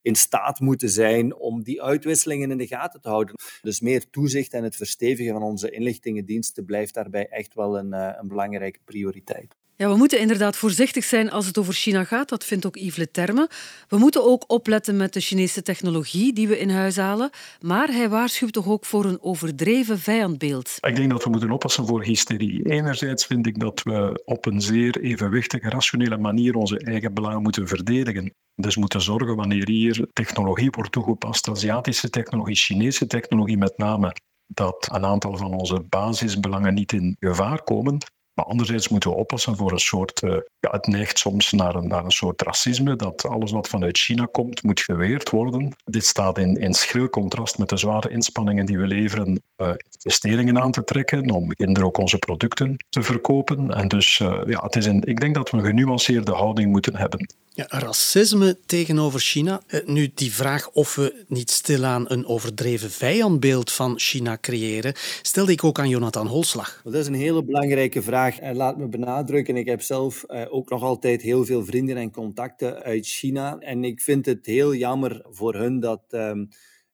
in 0.02 0.16
staat 0.16 0.60
moeten 0.60 0.90
zijn 0.90 1.36
om 1.36 1.64
die 1.64 1.82
uitwisselingen 1.82 2.52
in 2.52 2.58
de 2.58 2.68
gaten 2.68 3.02
te 3.02 3.10
houden. 3.10 3.36
Dus 3.62 3.80
meer 3.80 4.10
toezicht 4.10 4.54
en 4.54 4.64
het 4.64 4.76
verstevigen 4.76 5.34
van 5.34 5.44
onze 5.44 5.72
inlichtingendiensten 5.72 6.66
blijft 6.66 6.94
daarbij 6.94 7.28
echt 7.28 7.54
wel 7.54 7.78
een, 7.78 7.92
een 7.94 8.28
belangrijke 8.28 8.80
prioriteit. 8.86 9.56
Ja, 9.82 9.90
we 9.90 9.98
moeten 9.98 10.20
inderdaad 10.20 10.58
voorzichtig 10.58 11.04
zijn 11.04 11.32
als 11.32 11.46
het 11.46 11.58
over 11.58 11.74
China 11.74 12.04
gaat. 12.04 12.30
Dat 12.30 12.46
vindt 12.46 12.66
ook 12.66 12.76
Yves 12.76 12.96
Le 12.96 13.12
Terme. 13.12 13.50
We 13.88 13.98
moeten 13.98 14.24
ook 14.24 14.44
opletten 14.48 14.98
met 14.98 15.14
de 15.14 15.20
Chinese 15.20 15.62
technologie 15.62 16.34
die 16.34 16.48
we 16.48 16.60
in 16.60 16.70
huis 16.70 16.96
halen. 16.96 17.30
Maar 17.62 17.88
hij 17.88 18.10
waarschuwt 18.10 18.54
toch 18.54 18.68
ook 18.68 18.86
voor 18.86 19.06
een 19.06 19.22
overdreven 19.22 20.00
vijandbeeld. 20.00 20.78
Ik 20.82 20.96
denk 20.96 21.10
dat 21.10 21.24
we 21.24 21.30
moeten 21.30 21.52
oppassen 21.52 21.88
voor 21.88 22.04
hysterie. 22.04 22.70
Enerzijds 22.70 23.26
vind 23.26 23.48
ik 23.48 23.60
dat 23.60 23.84
we 23.84 24.22
op 24.26 24.46
een 24.46 24.62
zeer 24.62 25.00
evenwichtige, 25.00 25.70
rationele 25.70 26.18
manier 26.18 26.56
onze 26.56 26.80
eigen 26.80 27.14
belangen 27.14 27.42
moeten 27.42 27.68
verdedigen. 27.68 28.34
Dus 28.56 28.76
moeten 28.76 29.02
zorgen 29.02 29.36
wanneer 29.36 29.68
hier 29.68 30.08
technologie 30.14 30.70
wordt 30.70 30.92
toegepast, 30.92 31.50
Aziatische 31.50 32.10
technologie, 32.10 32.56
Chinese 32.56 33.08
technologie 33.08 33.58
met 33.58 33.78
name, 33.78 34.16
dat 34.48 34.90
een 34.92 35.06
aantal 35.06 35.38
van 35.38 35.54
onze 35.54 35.80
basisbelangen 35.90 36.74
niet 36.74 36.92
in 36.92 37.16
gevaar 37.20 37.64
komen. 37.64 37.98
Maar 38.34 38.46
anderzijds 38.46 38.88
moeten 38.88 39.10
we 39.10 39.16
oppassen 39.16 39.56
voor 39.56 39.72
een 39.72 39.80
soort. 39.80 40.22
Uh, 40.22 40.32
ja, 40.60 40.70
het 40.72 40.88
neigt 40.88 41.20
soms 41.20 41.52
naar 41.52 41.76
een, 41.76 41.88
naar 41.88 42.04
een 42.04 42.12
soort 42.12 42.42
racisme, 42.42 42.96
dat 42.96 43.26
alles 43.26 43.52
wat 43.52 43.68
vanuit 43.68 43.98
China 43.98 44.28
komt, 44.32 44.64
moet 44.64 44.80
geweerd 44.80 45.30
worden. 45.30 45.76
Dit 45.84 46.06
staat 46.06 46.38
in, 46.38 46.56
in 46.56 46.74
schril 46.74 47.10
contrast 47.10 47.58
met 47.58 47.70
de 47.70 47.78
zware 47.78 48.10
inspanningen 48.10 48.66
die 48.66 48.78
we 48.78 48.88
leveren 48.88 49.42
uh, 49.58 49.72
investeringen 49.92 50.62
aan 50.62 50.72
te 50.72 50.84
trekken, 50.84 51.30
om 51.30 51.54
kinder 51.54 51.86
ook 51.86 51.98
onze 51.98 52.18
producten 52.18 52.86
te 52.90 53.04
verkopen. 53.04 53.72
En 53.74 53.88
dus 53.88 54.20
uh, 54.20 54.42
ja, 54.46 54.64
het 54.64 54.76
is 54.76 54.86
een, 54.86 55.04
ik 55.04 55.20
denk 55.20 55.36
dat 55.36 55.50
we 55.50 55.58
een 55.58 55.66
genuanceerde 55.66 56.32
houding 56.32 56.72
moeten 56.72 56.96
hebben. 56.96 57.34
Ja, 57.54 57.66
racisme 57.70 58.58
tegenover 58.66 59.20
China. 59.20 59.62
Nu, 59.86 60.12
die 60.14 60.34
vraag 60.34 60.70
of 60.72 60.96
we 60.96 61.26
niet 61.28 61.52
stilaan 61.52 62.06
een 62.12 62.26
overdreven 62.26 62.92
vijandbeeld 62.92 63.72
van 63.72 64.00
China 64.00 64.38
creëren, 64.42 64.94
stelde 65.22 65.52
ik 65.52 65.64
ook 65.64 65.80
aan 65.80 65.90
Jonathan 65.90 66.28
Holslag. 66.28 66.82
Dat 66.84 66.96
is 66.96 67.08
een 67.08 67.14
hele 67.14 67.44
belangrijke 67.44 68.02
vraag. 68.02 68.40
En 68.40 68.56
laat 68.56 68.78
me 68.78 68.88
benadrukken, 68.88 69.58
ik 69.58 69.66
heb 69.66 69.82
zelf 69.82 70.26
ook 70.50 70.70
nog 70.70 70.84
altijd 70.84 71.22
heel 71.22 71.46
veel 71.46 71.66
vrienden 71.66 71.98
en 71.98 72.12
contacten 72.12 72.84
uit 72.84 73.08
China. 73.08 73.58
En 73.60 73.84
ik 73.84 74.02
vind 74.02 74.26
het 74.26 74.46
heel 74.46 74.76
jammer 74.76 75.26
voor 75.30 75.56
hun 75.56 75.80
dat, 75.80 76.04
um, 76.10 76.48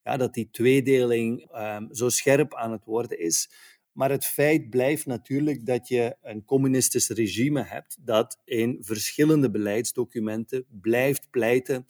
ja, 0.03 0.17
dat 0.17 0.33
die 0.33 0.49
tweedeling 0.51 1.55
um, 1.55 1.87
zo 1.91 2.09
scherp 2.09 2.55
aan 2.55 2.71
het 2.71 2.85
worden 2.85 3.19
is. 3.19 3.49
Maar 3.97 4.11
het 4.11 4.25
feit 4.25 4.69
blijft 4.69 5.05
natuurlijk 5.05 5.65
dat 5.65 5.87
je 5.87 6.15
een 6.21 6.45
communistisch 6.45 7.09
regime 7.09 7.63
hebt 7.63 7.97
dat 8.01 8.41
in 8.45 8.77
verschillende 8.81 9.51
beleidsdocumenten 9.51 10.65
blijft 10.81 11.29
pleiten 11.29 11.85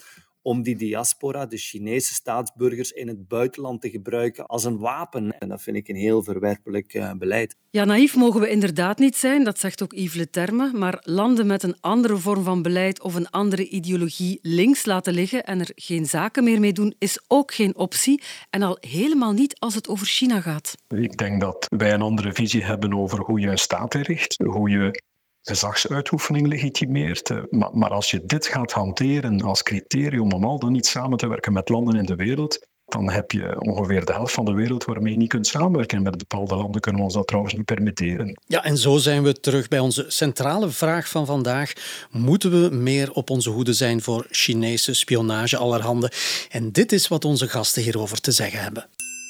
om 0.48 0.64
die 0.64 0.76
diaspora, 0.76 1.46
de 1.46 1.58
Chinese 1.58 2.14
staatsburgers, 2.14 2.92
in 2.92 3.08
het 3.08 3.28
buitenland 3.28 3.82
te 3.82 3.90
gebruiken 3.90 4.46
als 4.46 4.64
een 4.64 4.78
wapen. 4.78 5.38
En 5.38 5.50
dat 5.50 5.62
vind 5.62 5.78
ik 5.78 5.88
een 5.88 5.96
heel 5.96 6.24
verwerpelijk 6.24 6.94
uh, 6.94 7.12
beleid. 7.14 7.56
Ja, 7.70 7.86
naïef 7.86 8.16
mogen 8.16 8.42
we 8.42 8.50
inderdaad 8.50 8.98
niet 8.98 9.16
zijn, 9.16 9.44
dat 9.44 9.60
zegt 9.60 9.84
ook 9.84 9.94
Yves 9.94 10.14
Le 10.14 10.30
Terme. 10.30 10.72
Maar 10.74 11.00
landen 11.02 11.48
met 11.48 11.64
een 11.64 11.78
andere 11.80 12.18
vorm 12.18 12.44
van 12.44 12.62
beleid 12.62 13.02
of 13.02 13.16
een 13.16 13.30
andere 13.30 13.68
ideologie 13.68 14.40
links 14.42 14.86
laten 14.86 15.14
liggen 15.14 15.44
en 15.44 15.60
er 15.60 15.72
geen 15.76 16.06
zaken 16.06 16.44
meer 16.44 16.60
mee 16.60 16.74
doen, 16.74 16.96
is 16.98 17.24
ook 17.28 17.54
geen 17.54 17.76
optie. 17.76 18.22
En 18.50 18.62
al 18.62 18.78
helemaal 18.80 19.34
niet 19.34 19.60
als 19.60 19.76
het 19.76 19.88
over 19.88 20.06
China 20.06 20.42
gaat. 20.42 20.76
Ik 20.88 21.18
denk 21.18 21.42
dat 21.42 21.68
wij 21.78 21.94
een 21.94 22.02
andere 22.02 22.34
visie 22.34 22.64
hebben 22.64 22.94
over 22.94 23.20
hoe 23.20 23.40
je 23.40 23.48
een 23.48 23.58
staat 23.58 23.96
inricht, 23.96 24.38
hoe 24.44 24.70
je 24.70 25.02
gezagsuitoefening 25.48 26.48
legitimeert. 26.48 27.32
Maar, 27.50 27.70
maar 27.74 27.90
als 27.90 28.12
je 28.12 28.26
dit 28.26 28.48
gaat 28.48 28.72
hanteren 28.72 29.42
als 29.42 29.64
criterium 29.64 30.32
om 30.32 30.44
al 30.44 30.60
dan 30.60 30.72
niet 30.72 30.86
samen 30.86 31.18
te 31.18 31.28
werken 31.28 31.54
met 31.54 31.70
landen 31.70 31.96
in 31.96 32.06
de 32.06 32.16
wereld, 32.16 32.68
dan 32.88 33.10
heb 33.10 33.32
je 33.32 33.60
ongeveer 33.60 34.06
de 34.06 34.14
helft 34.14 34.34
van 34.34 34.46
de 34.46 34.54
wereld 34.54 34.86
waarmee 34.86 35.12
je 35.12 35.18
niet 35.18 35.30
kunt 35.30 35.48
samenwerken. 35.48 36.02
Met 36.02 36.18
bepaalde 36.18 36.56
landen 36.56 36.82
kunnen 36.82 37.02
we 37.02 37.08
ons 37.08 37.16
dat 37.16 37.28
trouwens 37.28 37.54
niet 37.54 37.66
permitteren. 37.66 38.42
Ja, 38.46 38.64
en 38.64 38.78
zo 38.78 38.98
zijn 38.98 39.24
we 39.24 39.40
terug 39.40 39.68
bij 39.68 39.80
onze 39.80 40.06
centrale 40.08 40.70
vraag 40.70 41.10
van 41.10 41.26
vandaag. 41.26 41.74
Moeten 42.12 42.52
we 42.52 42.76
meer 42.76 43.12
op 43.12 43.30
onze 43.30 43.50
hoede 43.50 43.74
zijn 43.74 44.02
voor 44.02 44.26
Chinese 44.30 44.94
spionage 44.94 45.58
allerhande? 45.58 46.12
En 46.50 46.72
dit 46.72 46.92
is 46.92 47.08
wat 47.08 47.26
onze 47.26 47.48
gasten 47.48 47.82
hierover 47.82 48.22
te 48.22 48.32
zeggen 48.32 48.62
hebben. 48.62 48.88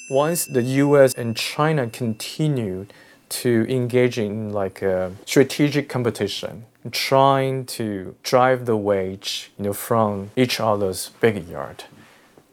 Once 0.10 0.52
the 0.52 0.80
US 0.80 1.16
and 1.16 1.40
China 1.40 1.88
continued 1.98 2.94
to 3.30 3.66
engage 3.68 4.18
in 4.18 4.54
like 4.54 4.82
a 4.82 5.12
strategic 5.26 5.90
competition, 5.90 6.66
trying 6.92 7.66
to 7.66 8.16
drive 8.24 8.66
the 8.66 8.76
wage, 8.76 9.52
you 9.58 9.64
know, 9.64 9.74
from 9.74 10.32
each 10.36 10.60
other's 10.60 11.12
backyard. 11.20 11.84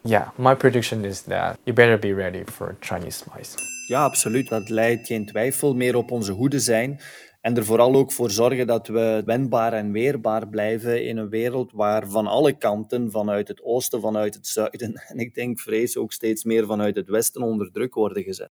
Yeah, 0.05 0.31
my 0.37 0.55
prediction 0.55 1.05
is 1.05 1.23
that 1.23 1.59
you 1.65 1.73
better 1.73 1.99
be 1.99 2.13
ready 2.13 2.45
for 2.45 2.77
Chinese 2.81 3.17
spies. 3.17 3.57
Ja, 3.89 4.05
absoluut. 4.05 4.49
Dat 4.49 4.69
leidt 4.69 5.07
geen 5.07 5.27
twijfel 5.27 5.75
meer 5.75 5.97
op 5.97 6.11
onze 6.11 6.33
hoede 6.33 6.59
zijn. 6.59 7.01
En 7.41 7.57
er 7.57 7.65
vooral 7.65 7.95
ook 7.95 8.13
voor 8.13 8.31
zorgen 8.31 8.67
dat 8.67 8.89
we 8.89 9.23
wendbaar 9.25 9.73
en 9.73 9.93
weerbaar 9.93 10.49
blijven 10.49 11.05
in 11.05 11.17
een 11.17 11.29
wereld 11.29 11.73
waar 11.73 12.09
van 12.09 12.27
alle 12.27 12.53
kanten, 12.59 13.11
vanuit 13.11 13.49
het 13.49 13.63
oosten, 13.63 14.01
vanuit 14.01 14.35
het 14.35 14.47
zuiden 14.47 15.03
en 15.09 15.19
ik 15.19 15.35
denk 15.35 15.61
vrees 15.61 15.97
ook 15.97 16.13
steeds 16.13 16.45
meer 16.45 16.67
vanuit 16.67 16.97
het 16.97 17.09
westen 17.09 17.43
onder 17.43 17.73
druk 17.73 17.95
worden 17.95 18.23
gezet. 18.23 18.51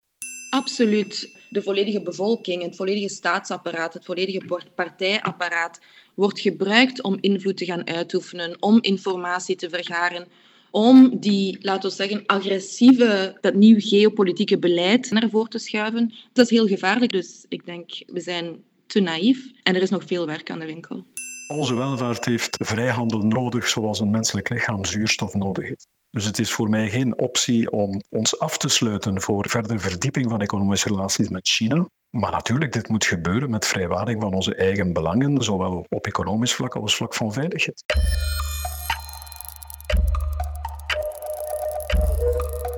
Absoluut. 0.50 1.41
De 1.52 1.62
volledige 1.62 2.02
bevolking, 2.02 2.64
het 2.64 2.76
volledige 2.76 3.10
staatsapparaat, 3.10 3.94
het 3.94 4.06
volledige 4.06 4.62
partijapparaat 4.76 5.80
wordt 6.16 6.40
gebruikt 6.40 7.02
om 7.02 7.18
invloed 7.22 7.58
te 7.58 7.66
gaan 7.66 7.88
uitoefenen, 7.88 8.62
om 8.62 8.78
informatie 8.82 9.56
te 9.56 9.70
vergaren, 9.70 10.28
om 10.70 11.20
die, 11.20 11.58
laten 11.62 11.90
we 11.90 11.96
zeggen, 11.96 12.26
agressieve, 12.26 13.38
dat 13.42 13.54
nieuw 13.54 13.80
geopolitieke 13.80 14.60
beleid 14.60 15.12
naar 15.12 15.30
voren 15.30 15.50
te 15.50 15.60
schuiven. 15.60 16.14
Dat 16.34 16.46
is 16.46 16.52
heel 16.52 16.68
gevaarlijk, 16.68 17.12
dus 17.12 17.46
ik 17.50 17.66
denk, 17.66 17.92
we 18.06 18.20
zijn 18.20 18.64
te 18.88 19.00
naïef 19.00 19.52
en 19.64 19.76
er 19.76 19.82
is 19.82 19.90
nog 19.90 20.04
veel 20.06 20.26
werk 20.26 20.50
aan 20.50 20.60
de 20.60 20.66
winkel. 20.66 21.06
Onze 21.48 21.76
welvaart 21.76 22.26
heeft 22.26 22.58
vrijhandel 22.60 23.20
nodig 23.20 23.68
zoals 23.68 24.00
een 24.00 24.12
menselijk 24.12 24.50
lichaam 24.50 24.86
zuurstof 24.86 25.34
nodig 25.34 25.68
heeft. 25.68 25.88
Dus 26.12 26.26
het 26.26 26.40
is 26.40 26.52
voor 26.52 26.70
mij 26.70 26.90
geen 26.90 27.20
optie 27.20 27.72
om 27.72 28.02
ons 28.10 28.40
af 28.40 28.58
te 28.58 28.70
sluiten 28.70 29.22
voor 29.22 29.50
verdere 29.50 29.80
verdieping 29.80 30.30
van 30.30 30.42
economische 30.42 30.88
relaties 30.88 31.30
met 31.30 31.48
China. 31.48 31.88
Maar 32.10 32.32
natuurlijk, 32.32 32.74
dit 32.74 32.88
moet 32.90 33.06
gebeuren 33.06 33.50
met 33.50 33.68
vrijwaring 33.68 34.22
van 34.22 34.34
onze 34.34 34.56
eigen 34.56 34.94
belangen, 34.94 35.44
zowel 35.44 35.86
op 35.90 36.06
economisch 36.06 36.54
vlak 36.54 36.76
als 36.76 36.96
vlak 36.96 37.14
van 37.14 37.34
veiligheid. 37.34 37.84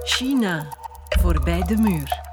China, 0.03 0.77
voorbij 1.19 1.61
de 1.61 1.77
muur. 1.77 2.32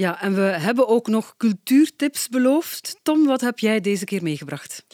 Ja, 0.00 0.22
en 0.22 0.34
we 0.34 0.40
hebben 0.40 0.88
ook 0.88 1.06
nog 1.06 1.34
cultuurtips 1.36 2.28
beloofd. 2.28 2.96
Tom, 3.02 3.26
wat 3.26 3.40
heb 3.40 3.58
jij 3.58 3.80
deze 3.80 4.04
keer 4.04 4.22
meegebracht? 4.22 4.84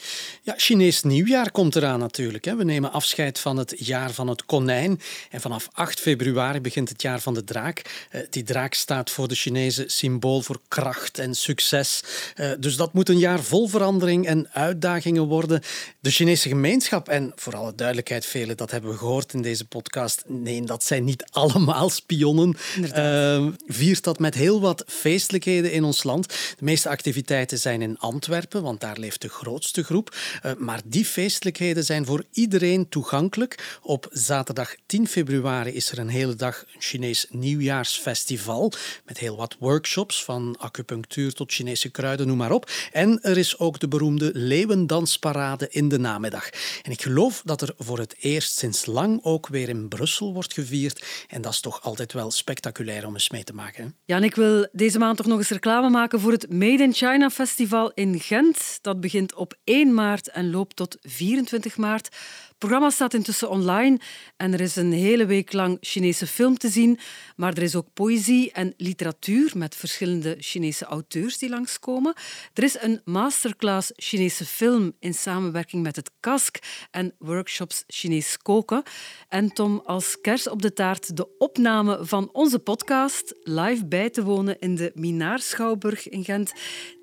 Ja, 0.43 0.55
Chinees 0.57 1.03
nieuwjaar 1.03 1.51
komt 1.51 1.77
eraan 1.77 1.99
natuurlijk. 1.99 2.45
We 2.45 2.65
nemen 2.65 2.93
afscheid 2.93 3.39
van 3.39 3.57
het 3.57 3.75
jaar 3.79 4.11
van 4.11 4.29
het 4.29 4.45
konijn. 4.45 5.01
En 5.31 5.41
vanaf 5.41 5.69
8 5.73 6.01
februari 6.01 6.61
begint 6.61 6.89
het 6.89 7.03
jaar 7.03 7.21
van 7.21 7.35
de 7.35 7.45
draak. 7.45 8.07
Eh, 8.11 8.21
die 8.31 8.43
draak 8.43 8.75
staat 8.75 9.11
voor 9.11 9.29
de 9.29 9.35
Chinese 9.35 9.85
symbool 9.87 10.43
voor 10.43 10.61
kracht 10.69 11.19
en 11.19 11.35
succes. 11.35 12.03
Eh, 12.35 12.51
dus 12.59 12.77
dat 12.77 12.93
moet 12.93 13.09
een 13.09 13.19
jaar 13.19 13.43
vol 13.43 13.69
verandering 13.69 14.27
en 14.27 14.49
uitdagingen 14.53 15.27
worden. 15.27 15.63
De 16.01 16.11
Chinese 16.11 16.49
gemeenschap, 16.49 17.09
en 17.09 17.33
voor 17.35 17.57
alle 17.57 17.75
duidelijkheid, 17.75 18.27
velen, 18.27 18.57
dat 18.57 18.71
hebben 18.71 18.91
we 18.91 18.97
gehoord 18.97 19.33
in 19.33 19.43
deze 19.43 19.65
podcast. 19.65 20.23
Nee, 20.27 20.63
dat 20.63 20.85
zijn 20.85 21.05
niet 21.05 21.25
allemaal 21.43 21.89
spionnen. 21.89 22.57
Uh, 22.97 23.47
viert 23.67 24.05
dat 24.05 24.19
met 24.19 24.35
heel 24.35 24.61
wat 24.61 24.85
feestelijkheden 24.97 25.73
in 25.73 25.85
ons 25.85 26.03
land. 26.03 26.29
De 26.29 26.65
meeste 26.65 26.89
activiteiten 26.89 27.59
zijn 27.59 27.83
in 27.83 27.99
Antwerpen, 27.99 28.63
want 28.63 28.81
daar 28.81 28.99
leeft 28.99 29.21
de 29.21 29.29
grootste 29.29 29.85
groep. 29.85 30.17
Eh, 30.43 30.53
maar 30.59 30.81
die 30.85 31.05
feestelijkheden 31.05 31.85
zijn 31.85 32.07
voor 32.07 32.25
iedereen 32.33 32.89
toegankelijk. 32.89 33.79
Op 33.83 34.09
zaterdag 34.11 34.75
10 34.87 35.09
februari 35.09 35.71
is 35.71 35.91
er 35.91 35.99
een 35.99 36.09
hele 36.09 36.35
dag 36.35 36.65
een 36.75 36.81
Chinees 36.81 37.27
nieuwjaarsfestival 37.31 38.73
met 39.05 39.19
heel 39.19 39.37
wat 39.37 39.57
workshops, 39.59 40.25
van 40.25 40.57
acupunctuur 40.59 41.33
tot 41.33 41.53
Chinese 41.53 41.91
kruiden, 41.91 42.27
noem 42.27 42.37
maar 42.37 42.53
op. 42.53 42.71
En 42.93 43.23
er 43.23 43.39
is 43.39 43.59
ook 43.59 43.81
de 43.81 43.89
beroemde 43.89 44.31
Leeuwendansparade 44.35 45.69
in 45.71 45.89
de 45.89 45.99
namiddag. 45.99 46.49
En 46.83 46.91
ik 46.91 47.03
geloof 47.03 47.43
dat 47.45 47.63
er 47.63 47.75
voor 47.79 47.99
het 47.99 48.15
eerst 48.19 48.59
sinds 48.59 48.87
lang 48.87 49.21
ook 49.23 49.49
weer 49.49 49.69
in 49.69 49.89
Brussel 49.89 50.33
wordt 50.33 50.53
gevierd. 50.53 51.05
En 51.29 51.43
dat 51.43 51.53
is 51.53 51.61
toch 51.61 51.83
altijd 51.83 52.13
wel 52.13 52.31
spectaculair 52.31 53.07
om 53.07 53.15
eens 53.15 53.31
mee 53.31 53.45
te 53.45 53.55
maken. 53.55 53.95
En 54.07 54.25
ik 54.25 54.35
wil 54.35 54.67
deze 54.87 54.99
maand 54.99 55.17
toch 55.17 55.27
nog 55.27 55.39
eens 55.39 55.51
reclame 55.51 55.91
maken 55.91 56.21
voor 56.21 56.33
het 56.33 56.53
Made 56.53 56.83
in 56.83 56.93
China 56.93 57.31
Festival 57.31 57.93
in 57.95 58.21
Gent. 58.21 58.79
Dat 58.83 59.01
begint 59.01 59.35
op 59.35 59.55
1 59.65 59.95
maart 59.95 60.29
en 60.29 60.51
loopt 60.51 60.77
tot 60.77 60.97
24 61.01 61.77
maart. 61.77 62.17
Programma 62.59 62.91
staat 62.91 63.15
intussen 63.15 63.51
online 63.51 63.99
en 64.37 64.53
er 64.53 64.61
is 64.61 64.77
een 64.77 64.93
hele 64.93 65.27
week 65.27 65.53
lang 65.53 65.79
Chinese 65.81 66.27
film 66.27 66.59
te 66.59 66.69
zien. 66.69 66.99
Maar 67.37 67.53
er 67.53 67.63
is 67.63 67.75
ook 67.75 67.87
poëzie 67.95 68.53
en 68.53 68.75
literatuur 68.77 69.53
met 69.55 69.75
verschillende 69.75 70.37
Chinese 70.39 70.85
auteurs 70.85 71.39
die 71.39 71.49
langskomen. 71.49 72.15
Er 72.55 72.63
is 72.63 72.77
een 72.81 73.01
masterclass 73.05 73.93
Chinese 73.97 74.45
film 74.45 74.93
in 75.01 75.15
samenwerking 75.15 75.83
met 75.83 75.97
het 75.97 76.11
KASK 76.21 76.59
en 76.91 77.15
workshops 77.19 77.85
Chinees 77.87 78.39
koken. 78.39 78.83
En 79.29 79.53
Tom, 79.53 79.83
als 79.85 80.21
kers 80.21 80.49
op 80.49 80.63
de 80.63 80.73
taart 80.73 81.17
de 81.17 81.37
opname 81.39 81.99
van 82.01 82.29
onze 82.33 82.59
podcast 82.59 83.35
live 83.43 83.87
bij 83.87 84.11
te 84.11 84.23
wonen 84.23 84.59
in 84.59 84.75
de 84.75 84.93
Minaar 84.95 85.41
Schouwburg 85.41 86.09
in 86.09 86.25
Gent. 86.25 86.53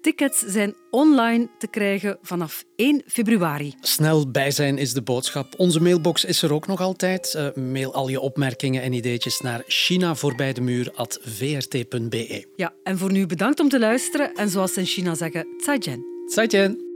Tickets 0.01 0.39
zijn 0.39 0.75
online 0.89 1.49
te 1.57 1.67
krijgen 1.67 2.17
vanaf 2.21 2.63
1 2.75 3.03
februari. 3.07 3.73
Snel 3.81 4.31
bij 4.31 4.51
zijn 4.51 4.77
is 4.77 4.93
de 4.93 5.01
boodschap. 5.01 5.42
Boodschap. 5.43 5.59
Onze 5.59 5.81
mailbox 5.81 6.25
is 6.25 6.41
er 6.41 6.53
ook 6.53 6.67
nog 6.67 6.81
altijd. 6.81 7.33
Eh, 7.33 7.47
mail 7.55 7.93
al 7.93 8.07
je 8.07 8.19
opmerkingen 8.19 8.81
en 8.81 8.93
ideetjes 8.93 9.41
naar 9.41 9.63
China 9.67 10.15
voorbij 10.15 10.53
de 10.53 10.61
muur 10.61 10.91
vrt.be. 11.21 12.45
Ja, 12.55 12.73
en 12.83 12.97
voor 12.97 13.11
nu 13.11 13.25
bedankt 13.25 13.59
om 13.59 13.69
te 13.69 13.79
luisteren. 13.79 14.33
En 14.35 14.49
zoals 14.49 14.73
ze 14.73 14.79
in 14.79 14.85
China 14.85 15.15
zeggen, 15.15 15.47
zaijian. 15.57 16.03
Zaijian. 16.27 16.91